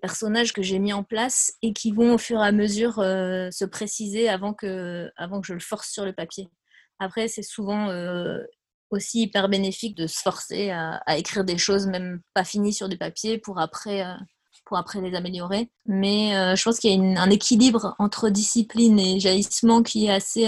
personnages 0.00 0.52
que 0.52 0.62
j'ai 0.62 0.78
mis 0.78 0.92
en 0.92 1.02
place 1.02 1.52
et 1.60 1.72
qui 1.72 1.90
vont 1.90 2.14
au 2.14 2.18
fur 2.18 2.40
et 2.40 2.46
à 2.46 2.52
mesure 2.52 3.00
euh, 3.00 3.50
se 3.50 3.64
préciser 3.64 4.28
avant 4.28 4.54
que, 4.54 5.10
avant 5.16 5.40
que 5.40 5.46
je 5.48 5.54
le 5.54 5.60
force 5.60 5.90
sur 5.90 6.04
le 6.04 6.12
papier. 6.12 6.48
Après, 7.00 7.26
c'est 7.26 7.42
souvent 7.42 7.88
euh, 7.88 8.38
aussi 8.90 9.22
hyper 9.22 9.48
bénéfique 9.48 9.96
de 9.96 10.06
se 10.06 10.20
forcer 10.20 10.70
à, 10.70 11.18
écrire 11.18 11.44
des 11.44 11.58
choses 11.58 11.88
même 11.88 12.20
pas 12.32 12.44
finies 12.44 12.72
sur 12.72 12.88
du 12.88 12.96
papier 12.96 13.38
pour 13.38 13.58
après 13.58 14.04
pour 14.64 14.78
après 14.78 15.00
les 15.00 15.14
améliorer. 15.16 15.70
Mais 15.86 16.30
je 16.56 16.62
pense 16.62 16.78
qu'il 16.78 16.90
y 16.90 17.16
a 17.16 17.20
un 17.20 17.30
équilibre 17.30 17.94
entre 17.98 18.30
discipline 18.30 18.98
et 18.98 19.20
jaillissement 19.20 19.82
qui 19.82 20.06
est 20.06 20.12
assez 20.12 20.46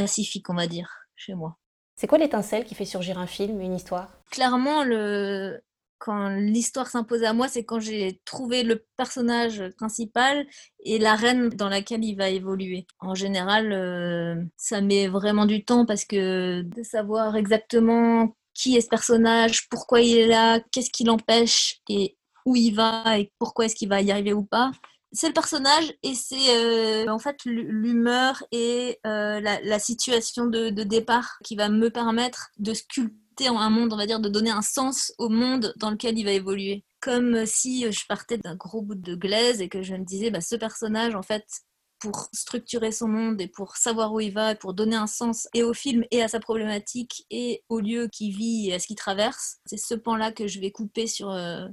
pacifique, 0.00 0.50
on 0.50 0.54
va 0.54 0.66
dire, 0.66 0.90
chez 1.16 1.34
moi. 1.34 1.56
C'est 1.94 2.06
quoi 2.06 2.18
l'étincelle 2.18 2.64
qui 2.64 2.74
fait 2.74 2.84
surgir 2.84 3.18
un 3.18 3.26
film, 3.26 3.60
une 3.60 3.74
histoire? 3.74 4.08
Clairement, 4.30 4.84
le... 4.84 5.60
quand 5.98 6.28
l'histoire 6.28 6.88
s'impose 6.88 7.24
à 7.24 7.32
moi, 7.32 7.48
c'est 7.48 7.64
quand 7.64 7.80
j'ai 7.80 8.20
trouvé 8.24 8.62
le 8.62 8.84
personnage 8.96 9.62
principal 9.78 10.46
et 10.84 10.98
l'arène 10.98 11.48
dans 11.48 11.70
laquelle 11.70 12.04
il 12.04 12.16
va 12.16 12.28
évoluer. 12.28 12.86
En 12.98 13.14
général, 13.14 13.72
euh, 13.72 14.36
ça 14.56 14.82
met 14.82 15.08
vraiment 15.08 15.46
du 15.46 15.64
temps 15.64 15.86
parce 15.86 16.04
que 16.04 16.62
de 16.62 16.82
savoir 16.82 17.36
exactement 17.36 18.36
qui 18.52 18.76
est 18.76 18.82
ce 18.82 18.88
personnage, 18.88 19.68
pourquoi 19.68 20.00
il 20.00 20.16
est 20.18 20.26
là, 20.26 20.60
qu'est-ce 20.72 20.90
qui 20.90 21.04
l'empêche 21.04 21.80
et 21.88 22.16
où 22.44 22.56
il 22.56 22.72
va 22.74 23.18
et 23.18 23.32
pourquoi 23.38 23.64
est-ce 23.64 23.74
qu'il 23.74 23.88
va 23.88 24.00
y 24.00 24.10
arriver 24.10 24.32
ou 24.32 24.44
pas. 24.44 24.70
C'est 25.12 25.28
le 25.28 25.32
personnage 25.32 25.94
et 26.02 26.14
c'est 26.14 26.56
euh, 26.56 27.08
en 27.08 27.18
fait 27.18 27.36
l'humeur 27.44 28.42
et 28.52 28.98
euh, 29.06 29.40
la, 29.40 29.78
situation 29.78 30.46
de, 30.46 30.70
départ 30.70 31.38
qui 31.44 31.56
va 31.56 31.68
me 31.68 31.90
permettre 31.90 32.50
de 32.58 32.74
sculpter 32.74 33.48
un 33.48 33.70
monde, 33.70 33.92
on 33.92 33.96
va 33.96 34.06
dire, 34.06 34.20
de 34.20 34.28
donner 34.28 34.50
un 34.50 34.62
sens 34.62 35.12
au 35.18 35.28
monde 35.28 35.72
dans 35.76 35.90
lequel 35.90 36.18
il 36.18 36.24
va 36.24 36.32
évoluer. 36.32 36.84
Comme 37.00 37.46
si 37.46 37.90
je 37.90 38.06
partais 38.08 38.38
d'un 38.38 38.56
gros 38.56 38.82
bout 38.82 38.94
de 38.94 39.14
glaise 39.14 39.60
et 39.60 39.68
que 39.68 39.82
je 39.82 39.94
me 39.94 40.04
disais, 40.04 40.30
bah, 40.30 40.40
ce 40.40 40.56
personnage, 40.56 41.14
en 41.14 41.22
fait, 41.22 41.44
pour 41.98 42.28
structurer 42.32 42.92
son 42.92 43.08
monde 43.08 43.40
et 43.40 43.48
pour 43.48 43.76
savoir 43.76 44.12
où 44.12 44.20
il 44.20 44.32
va 44.32 44.52
et 44.52 44.54
pour 44.56 44.74
donner 44.74 44.96
un 44.96 45.06
sens 45.06 45.48
et 45.54 45.62
au 45.62 45.72
film 45.72 46.04
et 46.10 46.22
à 46.22 46.28
sa 46.28 46.40
problématique 46.40 47.24
et 47.30 47.64
au 47.68 47.80
lieu 47.80 48.08
qu'il 48.08 48.36
vit 48.36 48.68
et 48.68 48.74
à 48.74 48.78
ce 48.78 48.86
qu'il 48.86 48.96
traverse, 48.96 49.58
c'est 49.64 49.78
ce 49.78 49.94
pan-là 49.94 50.32
que 50.32 50.46
je 50.46 50.60
vais 50.60 50.70
couper 50.70 51.06
sur, 51.06 51.30
euh, 51.30 51.66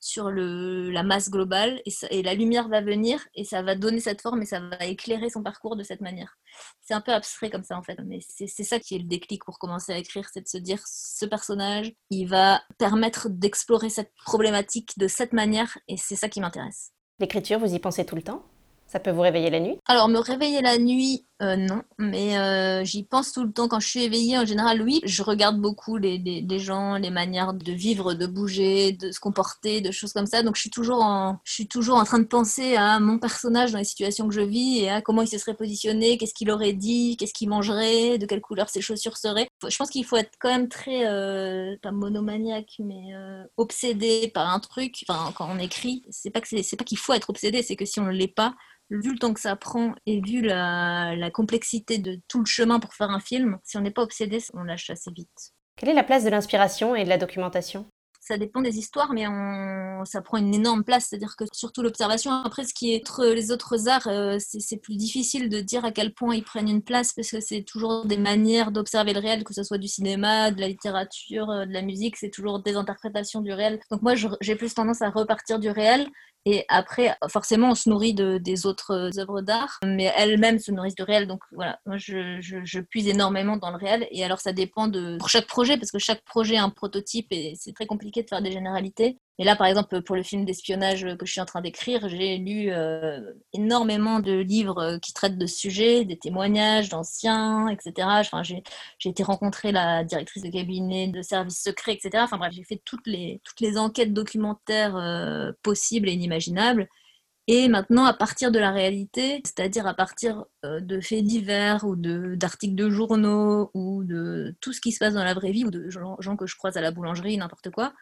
sur 0.00 0.30
le, 0.30 0.90
la 0.90 1.02
masse 1.02 1.30
globale 1.30 1.80
et, 1.84 1.92
et, 2.10 2.22
la 2.22 2.34
lumière 2.34 2.68
va 2.68 2.80
venir 2.80 3.20
et 3.34 3.44
ça 3.44 3.62
va 3.62 3.74
donner 3.74 4.00
cette 4.00 4.20
forme 4.20 4.42
et 4.42 4.46
ça 4.46 4.60
va 4.60 4.84
éclairer 4.86 5.30
son 5.30 5.42
parcours 5.42 5.76
de 5.76 5.82
cette 5.82 6.00
manière. 6.00 6.38
C'est 6.80 6.94
un 6.94 7.00
peu 7.00 7.12
abstrait 7.12 7.50
comme 7.50 7.64
ça 7.64 7.76
en 7.76 7.82
fait, 7.82 7.98
mais 8.06 8.20
c'est 8.20 8.64
ça 8.64 8.78
qui 8.78 8.94
est 8.94 8.98
le 8.98 9.08
déclic 9.08 9.44
pour 9.44 9.58
commencer 9.58 9.92
à 9.92 9.98
écrire, 9.98 10.28
c'est 10.32 10.42
de 10.42 10.48
se 10.48 10.58
dire 10.58 10.80
ce 10.86 11.26
personnage, 11.26 11.92
il 12.10 12.26
va 12.26 12.62
permettre 12.78 13.28
d'explorer 13.28 13.90
cette 13.90 14.12
problématique 14.24 14.98
de 14.98 15.08
cette 15.08 15.32
manière 15.32 15.78
et 15.88 15.96
c'est 15.96 16.16
ça 16.16 16.28
qui 16.28 16.40
m'intéresse. 16.40 16.92
L'écriture, 17.18 17.58
vous 17.58 17.74
y 17.74 17.78
pensez 17.78 18.06
tout 18.06 18.16
le 18.16 18.22
temps? 18.22 18.44
Ça 18.88 19.00
peut 19.00 19.10
vous 19.10 19.20
réveiller 19.20 19.50
la 19.50 19.60
nuit? 19.60 19.78
Alors, 19.86 20.08
me 20.08 20.18
réveiller 20.18 20.62
la 20.62 20.78
nuit, 20.78 21.26
euh, 21.40 21.54
non. 21.56 21.82
Mais 21.98 22.36
euh, 22.36 22.84
j'y 22.84 23.04
pense 23.04 23.32
tout 23.32 23.44
le 23.44 23.52
temps. 23.52 23.68
Quand 23.68 23.78
je 23.78 23.86
suis 23.86 24.02
éveillée, 24.02 24.38
en 24.38 24.44
général, 24.44 24.82
oui. 24.82 25.00
Je 25.04 25.22
regarde 25.22 25.60
beaucoup 25.60 25.96
les, 25.96 26.18
les, 26.18 26.58
gens, 26.58 26.96
les 26.96 27.10
manières 27.10 27.54
de 27.54 27.72
vivre, 27.72 28.14
de 28.14 28.26
bouger, 28.26 28.92
de 28.92 29.12
se 29.12 29.20
comporter, 29.20 29.80
de 29.80 29.92
choses 29.92 30.12
comme 30.12 30.26
ça. 30.26 30.42
Donc, 30.42 30.56
je 30.56 30.62
suis 30.62 30.70
toujours 30.70 31.02
en, 31.02 31.38
je 31.44 31.52
suis 31.52 31.68
toujours 31.68 31.96
en 31.96 32.04
train 32.04 32.18
de 32.18 32.24
penser 32.24 32.74
à 32.76 32.98
mon 32.98 33.18
personnage 33.18 33.72
dans 33.72 33.78
les 33.78 33.84
situations 33.84 34.26
que 34.26 34.34
je 34.34 34.40
vis 34.40 34.80
et 34.80 34.90
à 34.90 35.00
comment 35.00 35.22
il 35.22 35.28
se 35.28 35.38
serait 35.38 35.54
positionné, 35.54 36.18
qu'est-ce 36.18 36.34
qu'il 36.34 36.50
aurait 36.50 36.72
dit, 36.72 37.16
qu'est-ce 37.16 37.34
qu'il 37.34 37.48
mangerait, 37.48 38.18
de 38.18 38.26
quelle 38.26 38.40
couleur 38.40 38.68
ses 38.68 38.80
chaussures 38.80 39.16
seraient. 39.16 39.48
Je 39.66 39.76
pense 39.76 39.90
qu'il 39.90 40.04
faut 40.04 40.16
être 40.16 40.32
quand 40.40 40.50
même 40.50 40.68
très, 40.68 41.06
euh, 41.06 41.76
pas 41.82 41.92
monomaniaque, 41.92 42.76
mais 42.80 43.12
obsédé 43.56 44.28
par 44.28 44.52
un 44.52 44.58
truc. 44.58 45.04
Enfin, 45.08 45.32
quand 45.36 45.48
on 45.50 45.58
écrit, 45.58 46.02
c'est 46.10 46.30
pas 46.30 46.40
que 46.40 46.48
c'est 46.48 46.76
pas 46.76 46.84
qu'il 46.84 46.98
faut 46.98 47.12
être 47.12 47.30
obsédé, 47.30 47.62
c'est 47.62 47.76
que 47.76 47.84
si 47.84 48.00
on 48.00 48.06
ne 48.06 48.12
l'est 48.12 48.28
pas, 48.28 48.54
vu 48.90 49.12
le 49.12 49.18
temps 49.18 49.34
que 49.34 49.40
ça 49.40 49.56
prend 49.56 49.94
et 50.06 50.20
vu 50.20 50.40
la, 50.40 51.30
complexité 51.32 51.98
de 51.98 52.20
tout 52.28 52.40
le 52.40 52.46
chemin 52.46 52.80
pour 52.80 52.94
faire 52.94 53.10
un 53.10 53.20
film, 53.20 53.58
si 53.64 53.76
on 53.76 53.80
n'est 53.80 53.90
pas 53.90 54.02
obsédé, 54.02 54.38
on 54.54 54.62
lâche 54.62 54.90
assez 54.90 55.10
vite. 55.10 55.52
Quelle 55.76 55.90
est 55.90 55.94
la 55.94 56.04
place 56.04 56.24
de 56.24 56.30
l'inspiration 56.30 56.96
et 56.96 57.04
de 57.04 57.08
la 57.08 57.18
documentation? 57.18 57.86
Ça 58.20 58.36
dépend 58.36 58.60
des 58.60 58.76
histoires, 58.76 59.14
mais 59.14 59.24
ça 60.04 60.20
prend 60.20 60.36
une 60.36 60.52
énorme 60.52 60.84
place. 60.84 61.06
C'est-à-dire 61.08 61.34
que 61.38 61.44
surtout 61.52 61.82
l'observation, 61.82 62.30
après 62.30 62.64
ce 62.64 62.74
qui 62.74 62.92
est 62.92 63.00
entre 63.08 63.24
les 63.24 63.50
autres 63.52 63.88
arts, 63.88 64.06
euh, 64.06 64.36
c'est 64.38 64.76
plus 64.76 64.96
difficile 64.96 65.48
de 65.48 65.60
dire 65.60 65.84
à 65.86 65.92
quel 65.92 66.12
point 66.12 66.34
ils 66.34 66.42
prennent 66.42 66.68
une 66.68 66.82
place 66.82 67.14
parce 67.14 67.30
que 67.30 67.40
c'est 67.40 67.62
toujours 67.62 68.04
des 68.04 68.18
manières 68.18 68.70
d'observer 68.70 69.14
le 69.14 69.20
réel, 69.20 69.44
que 69.44 69.54
ce 69.54 69.62
soit 69.62 69.78
du 69.78 69.88
cinéma, 69.88 70.50
de 70.50 70.60
la 70.60 70.68
littérature, 70.68 71.48
euh, 71.48 71.64
de 71.64 71.72
la 71.72 71.80
musique, 71.80 72.16
c'est 72.16 72.28
toujours 72.28 72.60
des 72.60 72.76
interprétations 72.76 73.40
du 73.40 73.52
réel. 73.52 73.80
Donc 73.90 74.02
moi, 74.02 74.14
j'ai 74.42 74.56
plus 74.56 74.74
tendance 74.74 75.00
à 75.00 75.08
repartir 75.08 75.58
du 75.58 75.70
réel 75.70 76.06
et 76.50 76.64
après, 76.68 77.14
forcément, 77.28 77.72
on 77.72 77.74
se 77.74 77.90
nourrit 77.90 78.14
de, 78.14 78.38
des 78.38 78.64
autres 78.64 78.92
euh, 78.92 79.20
œuvres 79.20 79.42
d'art, 79.42 79.78
mais 79.84 80.10
elles-mêmes 80.16 80.58
se 80.58 80.72
nourrissent 80.72 80.94
du 80.94 81.02
réel. 81.02 81.26
Donc 81.26 81.42
voilà, 81.52 81.78
moi, 81.84 81.98
je, 81.98 82.40
je, 82.40 82.80
puise 82.80 83.06
énormément 83.06 83.58
dans 83.58 83.70
le 83.70 83.76
réel. 83.76 84.08
Et 84.12 84.24
alors, 84.24 84.40
ça 84.40 84.54
dépend 84.54 84.88
de 84.88 85.18
chaque 85.26 85.46
projet, 85.46 85.76
parce 85.76 85.90
que 85.90 85.98
chaque 85.98 86.24
projet 86.24 86.56
a 86.56 86.64
un 86.64 86.70
prototype 86.70 87.26
et 87.32 87.52
c'est 87.54 87.74
très 87.74 87.84
compliqué 87.84 88.22
de 88.22 88.28
faire 88.30 88.40
des 88.40 88.50
généralités. 88.50 89.18
Et 89.40 89.44
là, 89.44 89.54
par 89.54 89.68
exemple, 89.68 90.02
pour 90.02 90.16
le 90.16 90.24
film 90.24 90.44
d'espionnage 90.44 91.06
que 91.16 91.24
je 91.24 91.30
suis 91.30 91.40
en 91.40 91.44
train 91.44 91.60
d'écrire, 91.60 92.08
j'ai 92.08 92.38
lu 92.38 92.70
euh, 92.72 93.20
énormément 93.52 94.18
de 94.18 94.32
livres 94.32 94.98
qui 95.00 95.12
traitent 95.12 95.38
de 95.38 95.46
ce 95.46 95.56
sujet, 95.56 96.04
des 96.04 96.18
témoignages 96.18 96.88
d'anciens, 96.88 97.68
etc. 97.68 97.92
Enfin, 98.20 98.42
j'ai, 98.42 98.64
été 99.04 99.22
rencontrer 99.22 99.70
la 99.70 100.02
directrice 100.02 100.42
de 100.42 100.50
cabinet 100.50 101.06
de 101.06 101.22
services 101.22 101.62
secrets, 101.62 101.94
etc. 101.94 102.24
Enfin 102.24 102.36
bref, 102.36 102.52
j'ai 102.52 102.64
fait 102.64 102.82
toutes 102.84 103.06
les, 103.06 103.40
toutes 103.44 103.60
les 103.60 103.78
enquêtes 103.78 104.12
documentaires 104.12 104.96
euh, 104.96 105.52
possibles 105.62 106.08
et 106.08 106.12
inimaginables. 106.12 106.88
Et 107.46 107.68
maintenant, 107.68 108.04
à 108.04 108.12
partir 108.14 108.50
de 108.50 108.58
la 108.58 108.72
réalité, 108.72 109.40
c'est-à-dire 109.44 109.86
à 109.86 109.94
partir 109.94 110.44
euh, 110.64 110.80
de 110.80 111.00
faits 111.00 111.24
divers 111.24 111.84
ou 111.84 111.96
d'articles 111.96 112.74
de 112.74 112.90
journaux 112.90 113.70
ou 113.72 114.04
de 114.04 114.54
tout 114.60 114.72
ce 114.72 114.80
qui 114.80 114.92
se 114.92 114.98
passe 114.98 115.14
dans 115.14 115.24
la 115.24 115.32
vraie 115.32 115.52
vie 115.52 115.64
ou 115.64 115.70
de 115.70 115.88
gens 115.88 116.36
que 116.36 116.46
je 116.46 116.56
croise 116.56 116.76
à 116.76 116.80
la 116.80 116.90
boulangerie, 116.90 117.38
n'importe 117.38 117.70
quoi, 117.70 117.94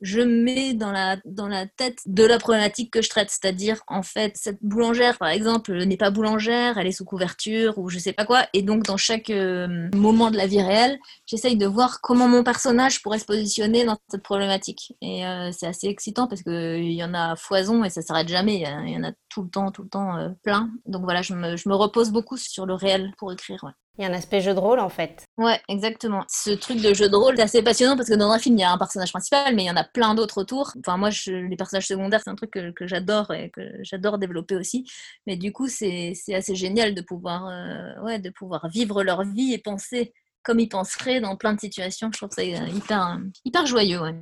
je 0.00 0.20
mets 0.20 0.74
dans 0.74 0.92
la, 0.92 1.16
dans 1.24 1.48
la 1.48 1.66
tête 1.66 1.98
de 2.06 2.24
la 2.24 2.38
problématique 2.38 2.90
que 2.90 3.02
je 3.02 3.08
traite. 3.08 3.30
C'est-à-dire, 3.30 3.82
en 3.86 4.02
fait, 4.02 4.32
cette 4.36 4.58
boulangère, 4.62 5.18
par 5.18 5.28
exemple, 5.28 5.74
n'est 5.84 5.96
pas 5.96 6.10
boulangère, 6.10 6.78
elle 6.78 6.86
est 6.86 6.92
sous 6.92 7.04
couverture 7.04 7.78
ou 7.78 7.88
je 7.88 7.98
sais 7.98 8.12
pas 8.12 8.24
quoi. 8.24 8.46
Et 8.52 8.62
donc, 8.62 8.84
dans 8.84 8.96
chaque 8.96 9.30
euh, 9.30 9.88
moment 9.94 10.30
de 10.30 10.36
la 10.36 10.46
vie 10.46 10.60
réelle, 10.60 10.98
j'essaye 11.26 11.56
de 11.56 11.66
voir 11.66 12.00
comment 12.00 12.28
mon 12.28 12.44
personnage 12.44 13.02
pourrait 13.02 13.18
se 13.18 13.24
positionner 13.24 13.84
dans 13.84 13.96
cette 14.10 14.22
problématique. 14.22 14.94
Et 15.00 15.26
euh, 15.26 15.50
c'est 15.52 15.66
assez 15.66 15.88
excitant 15.88 16.26
parce 16.26 16.42
qu'il 16.42 16.92
y 16.92 17.02
en 17.02 17.14
a 17.14 17.36
foison 17.36 17.84
et 17.84 17.90
ça 17.90 18.02
s'arrête 18.02 18.28
jamais. 18.28 18.64
Il 18.86 18.90
y, 18.90 18.96
en 18.96 19.04
a 19.04 19.12
tout 19.36 19.42
le 19.42 19.50
temps, 19.50 19.70
tout 19.70 19.82
le 19.82 19.88
temps 19.90 20.16
euh, 20.16 20.30
plein. 20.42 20.70
Donc 20.86 21.02
voilà, 21.02 21.20
je 21.20 21.34
me, 21.34 21.56
je 21.56 21.68
me, 21.68 21.74
repose 21.74 22.10
beaucoup 22.10 22.38
sur 22.38 22.64
le 22.64 22.72
réel 22.72 23.12
pour 23.18 23.30
écrire. 23.30 23.62
Ouais. 23.64 23.72
Il 23.98 24.02
y 24.02 24.06
a 24.06 24.10
un 24.10 24.14
aspect 24.14 24.40
jeu 24.40 24.54
de 24.54 24.58
rôle 24.58 24.80
en 24.80 24.88
fait. 24.88 25.24
Ouais, 25.36 25.60
exactement. 25.68 26.24
Ce 26.26 26.50
truc 26.52 26.80
de 26.80 26.94
jeu 26.94 27.10
de 27.10 27.16
rôle, 27.16 27.36
c'est 27.36 27.42
assez 27.42 27.62
passionnant 27.62 27.96
parce 27.98 28.08
que 28.08 28.14
dans 28.14 28.30
un 28.30 28.38
film, 28.38 28.56
il 28.56 28.62
y 28.62 28.64
a 28.64 28.72
un 28.72 28.78
personnage 28.78 29.12
principal, 29.12 29.54
mais 29.54 29.64
il 29.64 29.66
y 29.66 29.70
en 29.70 29.76
a 29.76 29.84
plein 29.84 30.14
d'autres 30.14 30.40
autour. 30.40 30.72
Enfin, 30.78 30.96
moi, 30.96 31.10
je, 31.10 31.32
les 31.32 31.56
personnages 31.56 31.86
secondaires, 31.86 32.22
c'est 32.24 32.30
un 32.30 32.34
truc 32.34 32.50
que, 32.50 32.70
que 32.70 32.86
j'adore 32.86 33.30
et 33.34 33.50
que 33.50 33.60
j'adore 33.82 34.16
développer 34.16 34.56
aussi. 34.56 34.90
Mais 35.26 35.36
du 35.36 35.52
coup, 35.52 35.68
c'est 35.68 36.14
assez 36.32 36.54
génial 36.54 36.94
de 36.94 37.02
pouvoir, 37.02 37.46
euh, 37.46 38.00
ouais, 38.04 38.18
de 38.18 38.30
pouvoir 38.30 38.68
vivre 38.68 39.02
leur 39.02 39.22
vie 39.22 39.52
et 39.52 39.58
penser 39.58 40.14
comme 40.44 40.60
ils 40.60 40.68
penseraient 40.68 41.20
dans 41.20 41.36
plein 41.36 41.52
de 41.52 41.60
situations. 41.60 42.08
Je 42.10 42.18
trouve 42.18 42.30
ça 42.30 42.42
hyper, 42.42 43.20
hyper 43.44 43.66
joyeux. 43.66 44.00
Ouais. 44.00 44.14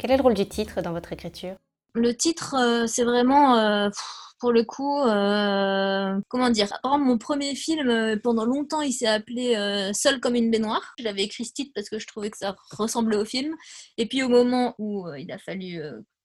Quel 0.00 0.12
est 0.12 0.16
le 0.16 0.22
rôle 0.22 0.32
du 0.32 0.48
titre 0.48 0.80
dans 0.80 0.92
votre 0.92 1.12
écriture? 1.12 1.56
Le 1.92 2.16
titre, 2.16 2.54
euh, 2.58 2.86
c'est 2.86 3.04
vraiment, 3.04 3.58
euh, 3.58 3.90
pour 4.38 4.50
le 4.50 4.64
coup, 4.64 4.98
euh, 5.02 6.18
comment 6.28 6.48
dire? 6.48 6.72
Mon 6.82 7.18
premier 7.18 7.54
film, 7.54 8.18
pendant 8.22 8.46
longtemps, 8.46 8.80
il 8.80 8.94
s'est 8.94 9.06
appelé 9.06 9.90
Seul 9.92 10.18
comme 10.18 10.36
une 10.36 10.50
baignoire. 10.50 10.94
J'avais 10.98 11.24
écrit 11.24 11.44
ce 11.44 11.52
titre 11.52 11.72
parce 11.74 11.90
que 11.90 11.98
je 11.98 12.06
trouvais 12.06 12.30
que 12.30 12.38
ça 12.38 12.56
ressemblait 12.70 13.18
au 13.18 13.26
film. 13.26 13.54
Et 13.98 14.06
puis 14.06 14.22
au 14.22 14.30
moment 14.30 14.74
où 14.78 15.06
il 15.18 15.30
a 15.32 15.38
fallu 15.38 15.82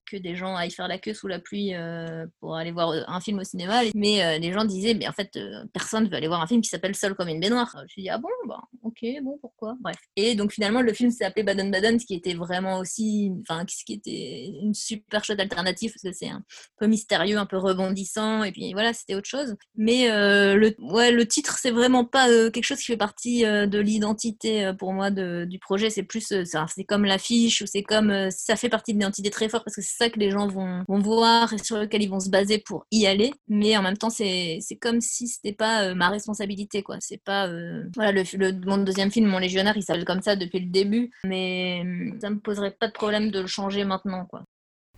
que 0.10 0.18
des 0.18 0.36
gens 0.36 0.56
aillent 0.56 0.72
faire 0.72 0.88
la 0.88 0.98
queue 0.98 1.14
sous 1.14 1.28
la 1.28 1.40
pluie 1.40 1.74
euh, 1.74 2.26
pour 2.40 2.56
aller 2.56 2.72
voir 2.72 2.90
euh, 2.90 3.02
un 3.08 3.20
film 3.20 3.40
au 3.40 3.44
cinéma. 3.44 3.82
Mais 3.96 4.24
euh, 4.24 4.38
les 4.38 4.52
gens 4.52 4.66
disaient, 4.66 4.94
mais 4.94 5.08
en 5.08 5.12
fait, 5.12 5.38
personne 5.74 6.06
ne 6.06 6.10
veut 6.10 6.16
aller 6.16 6.28
voir 6.28 6.42
un 6.42 6.48
film 6.48 6.62
qui 6.62 6.70
s'appelle 6.70 6.96
Seul 6.96 7.16
comme 7.16 7.28
une 7.28 7.40
baignoire. 7.40 7.72
Je 7.76 7.84
me 7.84 7.88
suis 7.88 8.02
dit, 8.04 8.10
ah 8.10 8.18
bon, 8.18 8.30
bah, 8.48 8.62
ok, 8.84 9.04
bon, 9.24 9.38
pourquoi? 9.42 9.76
Bref. 9.82 9.98
Et 10.16 10.36
donc 10.36 10.52
finalement, 10.52 10.82
le 10.82 10.94
film 10.94 11.12
s'est 11.12 11.26
appelé 11.26 11.44
Baden-Baden, 11.44 12.00
ce 12.00 12.06
qui 12.06 12.16
était 12.16 12.34
vraiment 12.34 12.80
aussi, 12.80 13.32
enfin, 13.42 13.66
ce 13.68 13.84
qui 13.84 13.94
était 13.94 14.52
une 14.62 14.74
super 14.74 15.24
chouette 15.24 15.40
alternative, 15.40 15.92
parce 15.92 16.04
que 16.04 16.18
c'est 16.18 16.30
un 16.30 16.44
peu 16.78 16.88
mystérieux, 16.88 17.38
un 17.38 17.46
peu 17.46 17.58
rebondissant, 17.58 18.44
et 18.44 18.52
puis 18.52 18.74
voilà, 18.74 18.94
c'était 18.94 19.16
autre 19.16 19.30
chose. 19.30 19.56
Mais 19.76 20.08
le, 20.08 20.76
ouais, 20.80 21.12
le 21.12 21.28
titre, 21.28 21.58
c'est 21.60 21.72
vraiment 21.72 22.06
pas 22.06 22.28
quelque 22.52 22.64
chose 22.64 22.80
qui 22.80 22.86
fait 22.86 22.98
partie 22.98 23.44
de 23.44 23.80
l'identité 23.80 24.72
pour 24.78 24.94
moi 24.94 25.12
de, 25.12 25.46
du 25.46 25.60
projet. 25.60 25.90
C'est 25.90 26.04
plus, 26.04 26.34
c'est 26.46 26.84
comme 26.84 27.06
l'affiche, 27.06 27.62
ou 27.62 27.66
c'est 27.66 27.84
comme, 27.84 28.30
ça 28.32 28.56
fait 28.56 28.70
partie 28.70 28.94
de 28.94 29.00
l'identité 29.00 29.30
très 29.30 29.50
fort, 29.50 29.64
parce 29.64 29.76
que 29.76 29.82
ça 29.96 30.10
que 30.10 30.20
les 30.20 30.32
gens 30.32 30.48
vont, 30.48 30.84
vont 30.88 31.00
voir 31.00 31.54
et 31.54 31.58
sur 31.58 31.78
lequel 31.78 32.04
ils 32.04 32.10
vont 32.10 32.20
se 32.20 32.30
baser 32.30 32.60
pour 32.60 32.86
y 32.92 33.06
aller. 33.08 33.34
Mais 33.48 33.78
en 33.78 33.82
même 33.82 33.98
temps, 33.98 34.10
c'est 34.10 34.60
comme 34.82 35.02
si 35.02 35.28
c'était 35.28 35.54
pas 35.54 35.84
euh, 35.84 35.96
ma 35.96 36.10
responsabilité, 36.10 36.84
quoi. 36.84 36.98
C'est 37.00 37.22
pas. 37.24 37.48
Euh, 37.48 37.84
voilà, 37.96 38.12
le, 38.12 38.24
le, 38.38 38.52
mon 38.66 38.78
deuxième 38.78 39.12
film, 39.12 39.28
Mon 39.28 39.40
Légionnaire, 39.40 39.78
il 39.78 39.84
s'appelle 39.84 40.06
comme 40.06 40.22
ça 40.22 40.36
depuis 40.36 40.60
le 40.60 40.70
début. 40.70 41.12
Mais 41.24 41.80
hum, 41.82 42.18
ça 42.22 42.30
me 42.30 42.40
poserait 42.40 42.72
pas 42.72 42.88
de 42.88 42.94
problème 42.94 43.32
de 43.32 43.42
le 43.42 43.48
changer 43.48 43.86
maintenant, 43.86 44.26
quoi. 44.26 44.44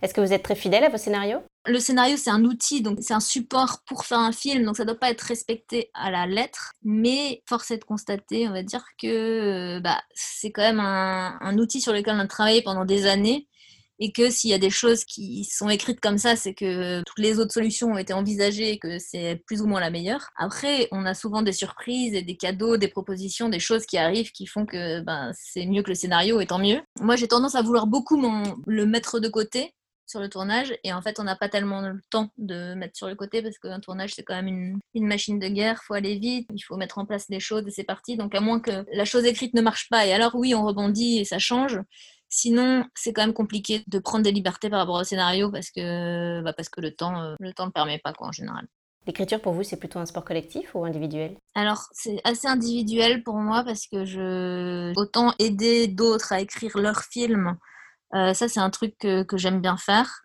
Est-ce 0.00 0.14
que 0.14 0.20
vous 0.20 0.32
êtes 0.32 0.44
très 0.44 0.54
fidèle 0.54 0.84
à 0.84 0.88
vos 0.88 0.96
scénarios? 0.96 1.42
Le 1.66 1.80
scénario, 1.80 2.16
c'est 2.16 2.30
un 2.30 2.44
outil, 2.44 2.82
donc 2.82 2.98
c'est 3.00 3.14
un 3.14 3.20
support 3.20 3.80
pour 3.84 4.04
faire 4.04 4.20
un 4.20 4.30
film, 4.30 4.64
donc 4.64 4.76
ça 4.76 4.84
ne 4.84 4.88
doit 4.90 4.98
pas 4.98 5.10
être 5.10 5.22
respecté 5.22 5.90
à 5.92 6.10
la 6.10 6.26
lettre. 6.26 6.74
Mais 6.84 7.42
force 7.48 7.72
est 7.72 7.78
de 7.78 7.84
constater, 7.84 8.48
on 8.48 8.52
va 8.52 8.62
dire 8.62 8.84
que 9.00 9.06
euh, 9.76 9.80
bah, 9.80 10.00
c'est 10.14 10.52
quand 10.52 10.62
même 10.62 10.80
un, 10.80 11.36
un, 11.40 11.58
outil 11.58 11.80
sur 11.80 11.92
lequel 11.92 12.14
on 12.14 12.20
a 12.20 12.26
travaillé 12.28 12.62
pendant 12.62 12.84
des 12.84 13.06
années 13.06 13.48
et 13.98 14.12
que 14.12 14.30
s'il 14.30 14.50
y 14.50 14.54
a 14.54 14.58
des 14.58 14.70
choses 14.70 15.04
qui 15.04 15.44
sont 15.44 15.68
écrites 15.68 16.00
comme 16.00 16.18
ça, 16.18 16.36
c'est 16.36 16.54
que 16.54 17.02
toutes 17.02 17.18
les 17.18 17.38
autres 17.38 17.52
solutions 17.52 17.92
ont 17.92 17.98
été 17.98 18.12
envisagées 18.12 18.72
et 18.72 18.78
que 18.78 18.98
c'est 18.98 19.42
plus 19.46 19.60
ou 19.60 19.66
moins 19.66 19.80
la 19.80 19.90
meilleure. 19.90 20.30
Après, 20.36 20.88
on 20.92 21.04
a 21.04 21.14
souvent 21.14 21.42
des 21.42 21.52
surprises 21.52 22.14
et 22.14 22.22
des 22.22 22.36
cadeaux, 22.36 22.76
des 22.76 22.88
propositions, 22.88 23.48
des 23.48 23.60
choses 23.60 23.86
qui 23.86 23.98
arrivent 23.98 24.30
qui 24.32 24.46
font 24.46 24.66
que 24.66 25.00
ben, 25.00 25.32
c'est 25.34 25.66
mieux 25.66 25.82
que 25.82 25.90
le 25.90 25.94
scénario 25.94 26.40
et 26.40 26.46
tant 26.46 26.58
mieux. 26.58 26.80
Moi, 27.00 27.16
j'ai 27.16 27.28
tendance 27.28 27.54
à 27.54 27.62
vouloir 27.62 27.86
beaucoup 27.86 28.20
le 28.66 28.86
mettre 28.86 29.20
de 29.20 29.28
côté 29.28 29.74
sur 30.08 30.20
le 30.20 30.28
tournage 30.28 30.74
et 30.84 30.92
en 30.92 31.02
fait 31.02 31.20
on 31.20 31.24
n'a 31.24 31.36
pas 31.36 31.48
tellement 31.48 31.82
le 31.82 32.00
temps 32.10 32.30
de 32.38 32.74
mettre 32.74 32.96
sur 32.96 33.08
le 33.08 33.14
côté 33.14 33.42
parce 33.42 33.58
qu'un 33.58 33.78
tournage 33.78 34.14
c'est 34.14 34.22
quand 34.22 34.34
même 34.34 34.48
une, 34.48 34.78
une, 34.94 35.06
machine 35.06 35.38
de 35.38 35.48
guerre, 35.48 35.82
faut 35.82 35.94
aller 35.94 36.18
vite, 36.18 36.48
il 36.54 36.60
faut 36.60 36.76
mettre 36.76 36.98
en 36.98 37.04
place 37.04 37.28
des 37.28 37.40
choses 37.40 37.66
et 37.66 37.70
c'est 37.70 37.84
parti. 37.84 38.16
Donc 38.16 38.34
à 38.34 38.40
moins 38.40 38.58
que 38.58 38.86
la 38.92 39.04
chose 39.04 39.26
écrite 39.26 39.54
ne 39.54 39.60
marche 39.60 39.88
pas 39.90 40.06
et 40.06 40.12
alors 40.12 40.34
oui 40.34 40.54
on 40.54 40.64
rebondit 40.64 41.18
et 41.18 41.24
ça 41.24 41.38
change, 41.38 41.78
Sinon, 42.28 42.84
c'est 42.94 43.12
quand 43.12 43.22
même 43.22 43.32
compliqué 43.32 43.82
de 43.86 43.98
prendre 43.98 44.24
des 44.24 44.32
libertés 44.32 44.68
par 44.68 44.80
rapport 44.80 45.00
au 45.00 45.04
scénario 45.04 45.50
parce 45.50 45.70
que, 45.70 46.42
bah 46.42 46.52
parce 46.52 46.68
que 46.68 46.80
le 46.80 46.92
temps 46.94 47.22
euh, 47.22 47.34
le 47.40 47.52
temps 47.52 47.66
ne 47.66 47.70
permet 47.70 47.98
pas 47.98 48.12
quoi, 48.12 48.28
en 48.28 48.32
général. 48.32 48.66
L'écriture 49.06 49.40
pour 49.40 49.54
vous, 49.54 49.62
c'est 49.62 49.78
plutôt 49.78 49.98
un 49.98 50.04
sport 50.04 50.24
collectif 50.24 50.74
ou 50.74 50.84
individuel? 50.84 51.36
Alors, 51.54 51.86
c'est 51.92 52.20
assez 52.24 52.46
individuel 52.46 53.22
pour 53.22 53.36
moi 53.36 53.64
parce 53.64 53.86
que 53.86 54.04
je 54.04 54.92
autant 54.96 55.32
aider 55.38 55.86
d'autres 55.86 56.32
à 56.32 56.40
écrire 56.40 56.76
leurs 56.76 57.02
films, 57.04 57.56
euh, 58.14 58.34
ça 58.34 58.48
c'est 58.48 58.60
un 58.60 58.70
truc 58.70 58.94
que, 58.98 59.22
que 59.22 59.38
j'aime 59.38 59.60
bien 59.60 59.78
faire. 59.78 60.24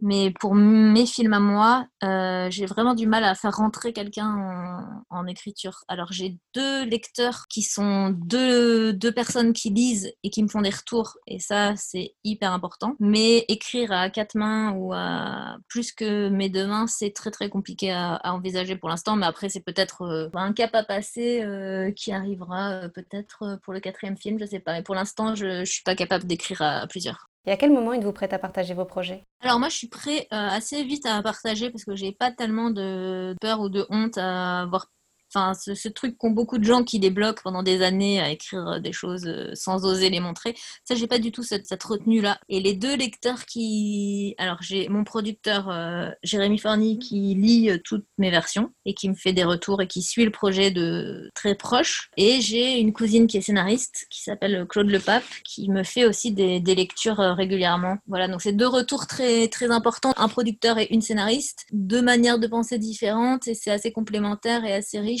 Mais 0.00 0.30
pour 0.40 0.54
mes 0.54 1.06
films 1.06 1.32
à 1.32 1.40
moi, 1.40 1.86
euh, 2.04 2.48
j'ai 2.50 2.66
vraiment 2.66 2.94
du 2.94 3.06
mal 3.06 3.24
à 3.24 3.34
faire 3.34 3.56
rentrer 3.56 3.92
quelqu'un 3.92 5.04
en, 5.10 5.26
écriture. 5.26 5.82
Alors 5.88 6.12
j'ai 6.12 6.38
deux 6.54 6.84
lecteurs 6.84 7.46
qui 7.48 7.62
sont 7.62 8.10
deux, 8.10 8.92
deux 8.92 9.10
personnes 9.10 9.52
qui 9.52 9.70
lisent 9.70 10.12
et 10.22 10.30
qui 10.30 10.42
me 10.42 10.48
font 10.48 10.60
des 10.60 10.70
retours. 10.70 11.16
Et 11.26 11.40
ça, 11.40 11.74
c'est 11.76 12.14
hyper 12.22 12.52
important. 12.52 12.94
Mais 13.00 13.44
écrire 13.48 13.90
à 13.90 14.08
quatre 14.10 14.36
mains 14.36 14.72
ou 14.72 14.92
à 14.92 15.56
plus 15.68 15.92
que 15.92 16.28
mes 16.28 16.48
deux 16.48 16.66
mains, 16.66 16.86
c'est 16.86 17.12
très 17.12 17.30
très 17.30 17.48
compliqué 17.48 17.90
à, 17.90 18.20
envisager 18.24 18.76
pour 18.76 18.88
l'instant. 18.88 19.16
Mais 19.16 19.26
après, 19.26 19.48
c'est 19.48 19.64
peut-être 19.64 20.02
euh, 20.02 20.28
un 20.34 20.52
cap 20.52 20.74
à 20.74 20.84
passer 20.84 21.42
euh, 21.42 21.90
qui 21.90 22.12
arrivera 22.12 22.88
peut-être 22.94 23.58
pour 23.62 23.72
le 23.72 23.80
quatrième 23.80 24.16
film, 24.16 24.38
je 24.38 24.46
sais 24.46 24.60
pas. 24.60 24.74
Mais 24.74 24.82
pour 24.82 24.94
l'instant, 24.94 25.34
je 25.34 25.46
ne 25.60 25.64
suis 25.64 25.82
pas 25.82 25.96
capable 25.96 26.26
d'écrire 26.26 26.62
à 26.62 26.86
plusieurs. 26.86 27.25
Et 27.46 27.52
à 27.52 27.56
quel 27.56 27.72
moment 27.72 27.92
êtes-vous 27.92 28.12
prête 28.12 28.32
à 28.32 28.38
partager 28.38 28.74
vos 28.74 28.84
projets? 28.84 29.24
Alors 29.40 29.60
moi, 29.60 29.68
je 29.68 29.76
suis 29.76 29.88
prêt 29.88 30.26
euh, 30.32 30.48
assez 30.48 30.82
vite 30.82 31.06
à 31.06 31.22
partager 31.22 31.70
parce 31.70 31.84
que 31.84 31.94
j'ai 31.94 32.12
pas 32.12 32.32
tellement 32.32 32.70
de 32.70 33.36
peur 33.40 33.60
ou 33.60 33.68
de 33.68 33.86
honte 33.88 34.18
à 34.18 34.62
avoir 34.62 34.88
Enfin, 35.34 35.54
ce, 35.54 35.88
truc 35.88 36.16
qu'ont 36.18 36.30
beaucoup 36.30 36.58
de 36.58 36.64
gens 36.64 36.84
qui 36.84 36.98
les 36.98 37.10
bloquent 37.10 37.42
pendant 37.42 37.62
des 37.62 37.82
années 37.82 38.20
à 38.20 38.30
écrire 38.30 38.66
euh, 38.68 38.78
des 38.78 38.92
choses 38.92 39.26
euh, 39.26 39.50
sans 39.54 39.84
oser 39.84 40.10
les 40.10 40.20
montrer, 40.20 40.54
ça, 40.84 40.94
j'ai 40.94 41.06
pas 41.06 41.18
du 41.18 41.32
tout 41.32 41.42
cette, 41.42 41.82
retenue-là. 41.82 42.38
Et 42.48 42.60
les 42.60 42.74
deux 42.74 42.96
lecteurs 42.96 43.44
qui. 43.44 44.34
Alors, 44.38 44.58
j'ai 44.60 44.88
mon 44.88 45.04
producteur 45.04 45.68
euh, 45.70 46.10
Jérémy 46.22 46.58
Forny 46.58 46.98
qui 46.98 47.34
lit 47.34 47.70
toutes 47.84 48.06
mes 48.18 48.30
versions 48.30 48.72
et 48.84 48.94
qui 48.94 49.08
me 49.08 49.14
fait 49.14 49.32
des 49.32 49.44
retours 49.44 49.82
et 49.82 49.86
qui 49.86 50.02
suit 50.02 50.24
le 50.24 50.30
projet 50.30 50.70
de 50.70 51.30
très 51.34 51.54
proche. 51.54 52.10
Et 52.16 52.40
j'ai 52.40 52.78
une 52.78 52.92
cousine 52.92 53.26
qui 53.26 53.36
est 53.36 53.42
scénariste 53.42 54.06
qui 54.10 54.22
s'appelle 54.22 54.66
Claude 54.68 54.90
Lepape 54.90 55.24
qui 55.44 55.68
me 55.70 55.82
fait 55.82 56.06
aussi 56.06 56.32
des, 56.32 56.60
des 56.60 56.74
lectures 56.74 57.18
régulièrement. 57.18 57.98
Voilà, 58.06 58.28
donc 58.28 58.42
c'est 58.42 58.52
deux 58.52 58.66
retours 58.66 59.06
très, 59.06 59.48
très 59.48 59.70
importants 59.70 60.12
un 60.16 60.28
producteur 60.28 60.78
et 60.78 60.88
une 60.90 61.02
scénariste, 61.02 61.66
deux 61.72 62.02
manières 62.02 62.38
de 62.38 62.46
penser 62.46 62.78
différentes 62.78 63.48
et 63.48 63.54
c'est 63.54 63.70
assez 63.70 63.92
complémentaire 63.92 64.64
et 64.64 64.72
assez 64.72 64.98
riche 64.98 65.15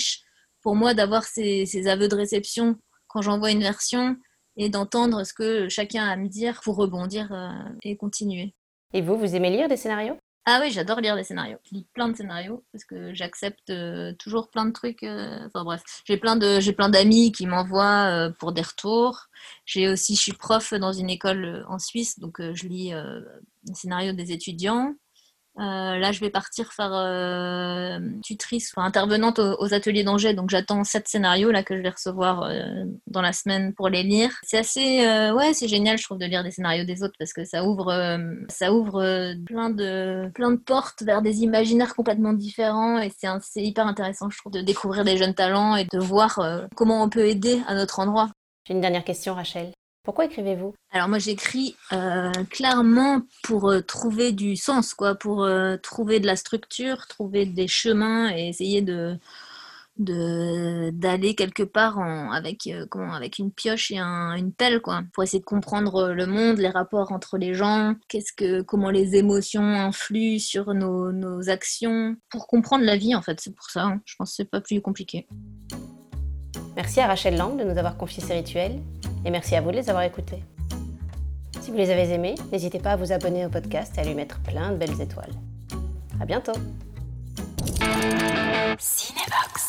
pour 0.66 0.74
moi 0.74 0.94
d'avoir 0.94 1.22
ces, 1.22 1.86
aveux 1.86 2.08
de 2.08 2.16
réception 2.16 2.76
quand 3.06 3.22
j'envoie 3.22 3.52
une 3.52 3.62
version 3.62 4.16
et 4.56 4.68
d'entendre 4.68 5.22
ce 5.24 5.32
que 5.32 5.68
chacun 5.68 6.04
a 6.04 6.10
à 6.10 6.16
me 6.16 6.28
dire 6.28 6.60
pour 6.64 6.74
rebondir 6.74 7.32
euh, 7.32 7.50
et 7.84 7.96
continuer. 7.96 8.52
Et 8.92 9.00
vous, 9.00 9.16
vous 9.16 9.36
aimez 9.36 9.50
lire 9.50 9.68
des 9.68 9.76
scénarios? 9.76 10.18
Ah 10.44 10.58
oui, 10.60 10.72
j'adore 10.72 11.00
lire 11.00 11.14
des 11.14 11.22
scénarios. 11.22 11.58
Je 11.70 11.76
lis 11.76 11.86
plein 11.92 12.08
de 12.08 12.16
scénarios 12.16 12.64
parce 12.72 12.84
que 12.84 13.14
j'accepte 13.14 13.70
euh, 13.70 14.12
toujours 14.18 14.50
plein 14.50 14.64
de 14.64 14.72
trucs. 14.72 15.04
Euh, 15.04 15.46
enfin 15.46 15.62
bref, 15.62 15.82
j'ai 16.04 16.16
plein 16.16 16.34
de 16.34 16.58
j'ai 16.58 16.72
plein 16.72 16.88
d'amis 16.88 17.30
qui 17.30 17.46
m'envoient 17.46 18.30
pour 18.40 18.50
des 18.50 18.62
retours. 18.62 19.26
J'ai 19.66 19.88
aussi, 19.88 20.16
je 20.16 20.20
suis 20.20 20.32
prof 20.32 20.74
dans 20.74 20.92
une 20.92 21.10
école 21.10 21.64
en 21.68 21.78
Suisse, 21.78 22.18
donc 22.18 22.40
je 22.40 22.66
lis 22.66 22.92
les 22.92 23.74
scénarios 23.74 24.14
des 24.14 24.32
étudiants. 24.32 24.94
Euh, 25.58 25.96
là, 25.98 26.12
je 26.12 26.20
vais 26.20 26.30
partir 26.30 26.72
faire 26.72 26.92
euh, 26.92 27.98
tutrice, 28.22 28.72
enfin, 28.74 28.86
intervenante 28.86 29.38
aux, 29.38 29.72
ateliers 29.72 30.04
d'Angers. 30.04 30.34
Donc, 30.34 30.50
j'attends 30.50 30.84
sept 30.84 31.08
scénarios 31.08 31.50
là 31.50 31.62
que 31.62 31.76
je 31.76 31.82
vais 31.82 31.88
recevoir 31.88 32.42
euh, 32.42 32.84
dans 33.06 33.22
la 33.22 33.32
semaine 33.32 33.72
pour 33.72 33.88
les 33.88 34.02
lire. 34.02 34.30
C'est 34.42 34.58
assez, 34.58 34.98
ouais, 35.32 35.54
c'est 35.54 35.68
génial, 35.68 35.96
je 35.96 36.04
trouve, 36.04 36.18
de 36.18 36.26
lire 36.26 36.44
des 36.44 36.50
scénarios 36.50 36.84
des 36.84 37.02
autres 37.02 37.14
parce 37.18 37.32
que 37.32 37.44
ça 37.44 37.64
ouvre, 37.64 38.18
ça 38.48 38.72
ouvre 38.72 39.34
plein 39.46 39.70
de, 39.70 40.30
plein 40.34 40.50
de 40.50 40.56
portes 40.56 41.02
vers 41.02 41.22
des 41.22 41.42
imaginaires 41.42 41.94
complètement 41.94 42.32
différents 42.32 42.98
et 42.98 43.10
c'est 43.18 43.62
hyper 43.62 43.86
intéressant, 43.86 44.28
je 44.28 44.38
trouve, 44.38 44.52
de 44.52 44.60
découvrir 44.60 45.04
des 45.04 45.16
jeunes 45.16 45.34
talents 45.34 45.76
et 45.76 45.86
de 45.90 45.98
voir 45.98 46.40
comment 46.74 47.02
on 47.02 47.08
peut 47.08 47.26
aider 47.26 47.62
à 47.66 47.74
notre 47.74 47.98
endroit. 48.00 48.30
J'ai 48.66 48.74
une 48.74 48.80
dernière 48.80 49.04
question, 49.04 49.34
Rachel. 49.34 49.72
Pourquoi 50.06 50.26
écrivez-vous? 50.26 50.72
Alors 50.92 51.08
moi 51.08 51.18
j'écris 51.18 51.74
euh, 51.92 52.30
clairement 52.48 53.22
pour 53.42 53.68
euh, 53.68 53.80
trouver 53.80 54.30
du 54.30 54.54
sens, 54.54 54.94
quoi, 54.94 55.16
pour 55.16 55.42
euh, 55.42 55.76
trouver 55.78 56.20
de 56.20 56.26
la 56.26 56.36
structure, 56.36 57.08
trouver 57.08 57.44
des 57.44 57.66
chemins 57.66 58.30
et 58.30 58.48
essayer 58.48 58.82
de 58.82 59.18
d'aller 59.98 61.34
quelque 61.34 61.62
part 61.62 61.98
avec 62.30 62.68
comment 62.90 63.14
avec 63.14 63.38
une 63.38 63.50
pioche 63.50 63.90
et 63.90 63.96
une 63.96 64.52
pelle 64.52 64.82
quoi 64.82 65.02
pour 65.14 65.22
essayer 65.22 65.40
de 65.40 65.44
comprendre 65.46 66.08
le 66.12 66.26
monde 66.26 66.58
les 66.58 66.68
rapports 66.68 67.12
entre 67.12 67.38
les 67.38 67.54
gens 67.54 67.94
qu'est-ce 68.06 68.34
que 68.34 68.60
comment 68.60 68.90
les 68.90 69.16
émotions 69.16 69.62
influent 69.62 70.38
sur 70.38 70.74
nos, 70.74 71.48
actions 71.48 72.14
pour 72.28 72.46
comprendre 72.46 72.84
la 72.84 72.98
vie 72.98 73.14
en 73.14 73.22
fait 73.22 73.40
c'est 73.40 73.54
pour 73.54 73.70
ça 73.70 73.84
hein. 73.84 74.02
je 74.04 74.16
pense 74.18 74.32
que 74.32 74.36
c'est 74.36 74.50
pas 74.50 74.60
plus 74.60 74.82
compliqué. 74.82 75.26
Merci 76.76 77.00
à 77.00 77.06
Rachel 77.06 77.38
Lang 77.38 77.58
de 77.58 77.64
nous 77.64 77.78
avoir 77.78 77.96
confié 77.96 78.22
ces 78.22 78.34
rituels 78.34 78.82
et 79.26 79.30
merci 79.30 79.56
à 79.56 79.60
vous 79.60 79.72
de 79.72 79.76
les 79.76 79.90
avoir 79.90 80.04
écoutés. 80.04 80.42
Si 81.60 81.72
vous 81.72 81.76
les 81.76 81.90
avez 81.90 82.08
aimés, 82.12 82.36
n'hésitez 82.52 82.78
pas 82.78 82.92
à 82.92 82.96
vous 82.96 83.12
abonner 83.12 83.44
au 83.44 83.48
podcast 83.48 83.92
et 83.98 84.00
à 84.00 84.04
lui 84.04 84.14
mettre 84.14 84.38
plein 84.40 84.70
de 84.70 84.76
belles 84.76 85.00
étoiles. 85.00 85.32
À 86.20 86.24
bientôt. 86.24 86.52
Cinebox. 88.78 89.65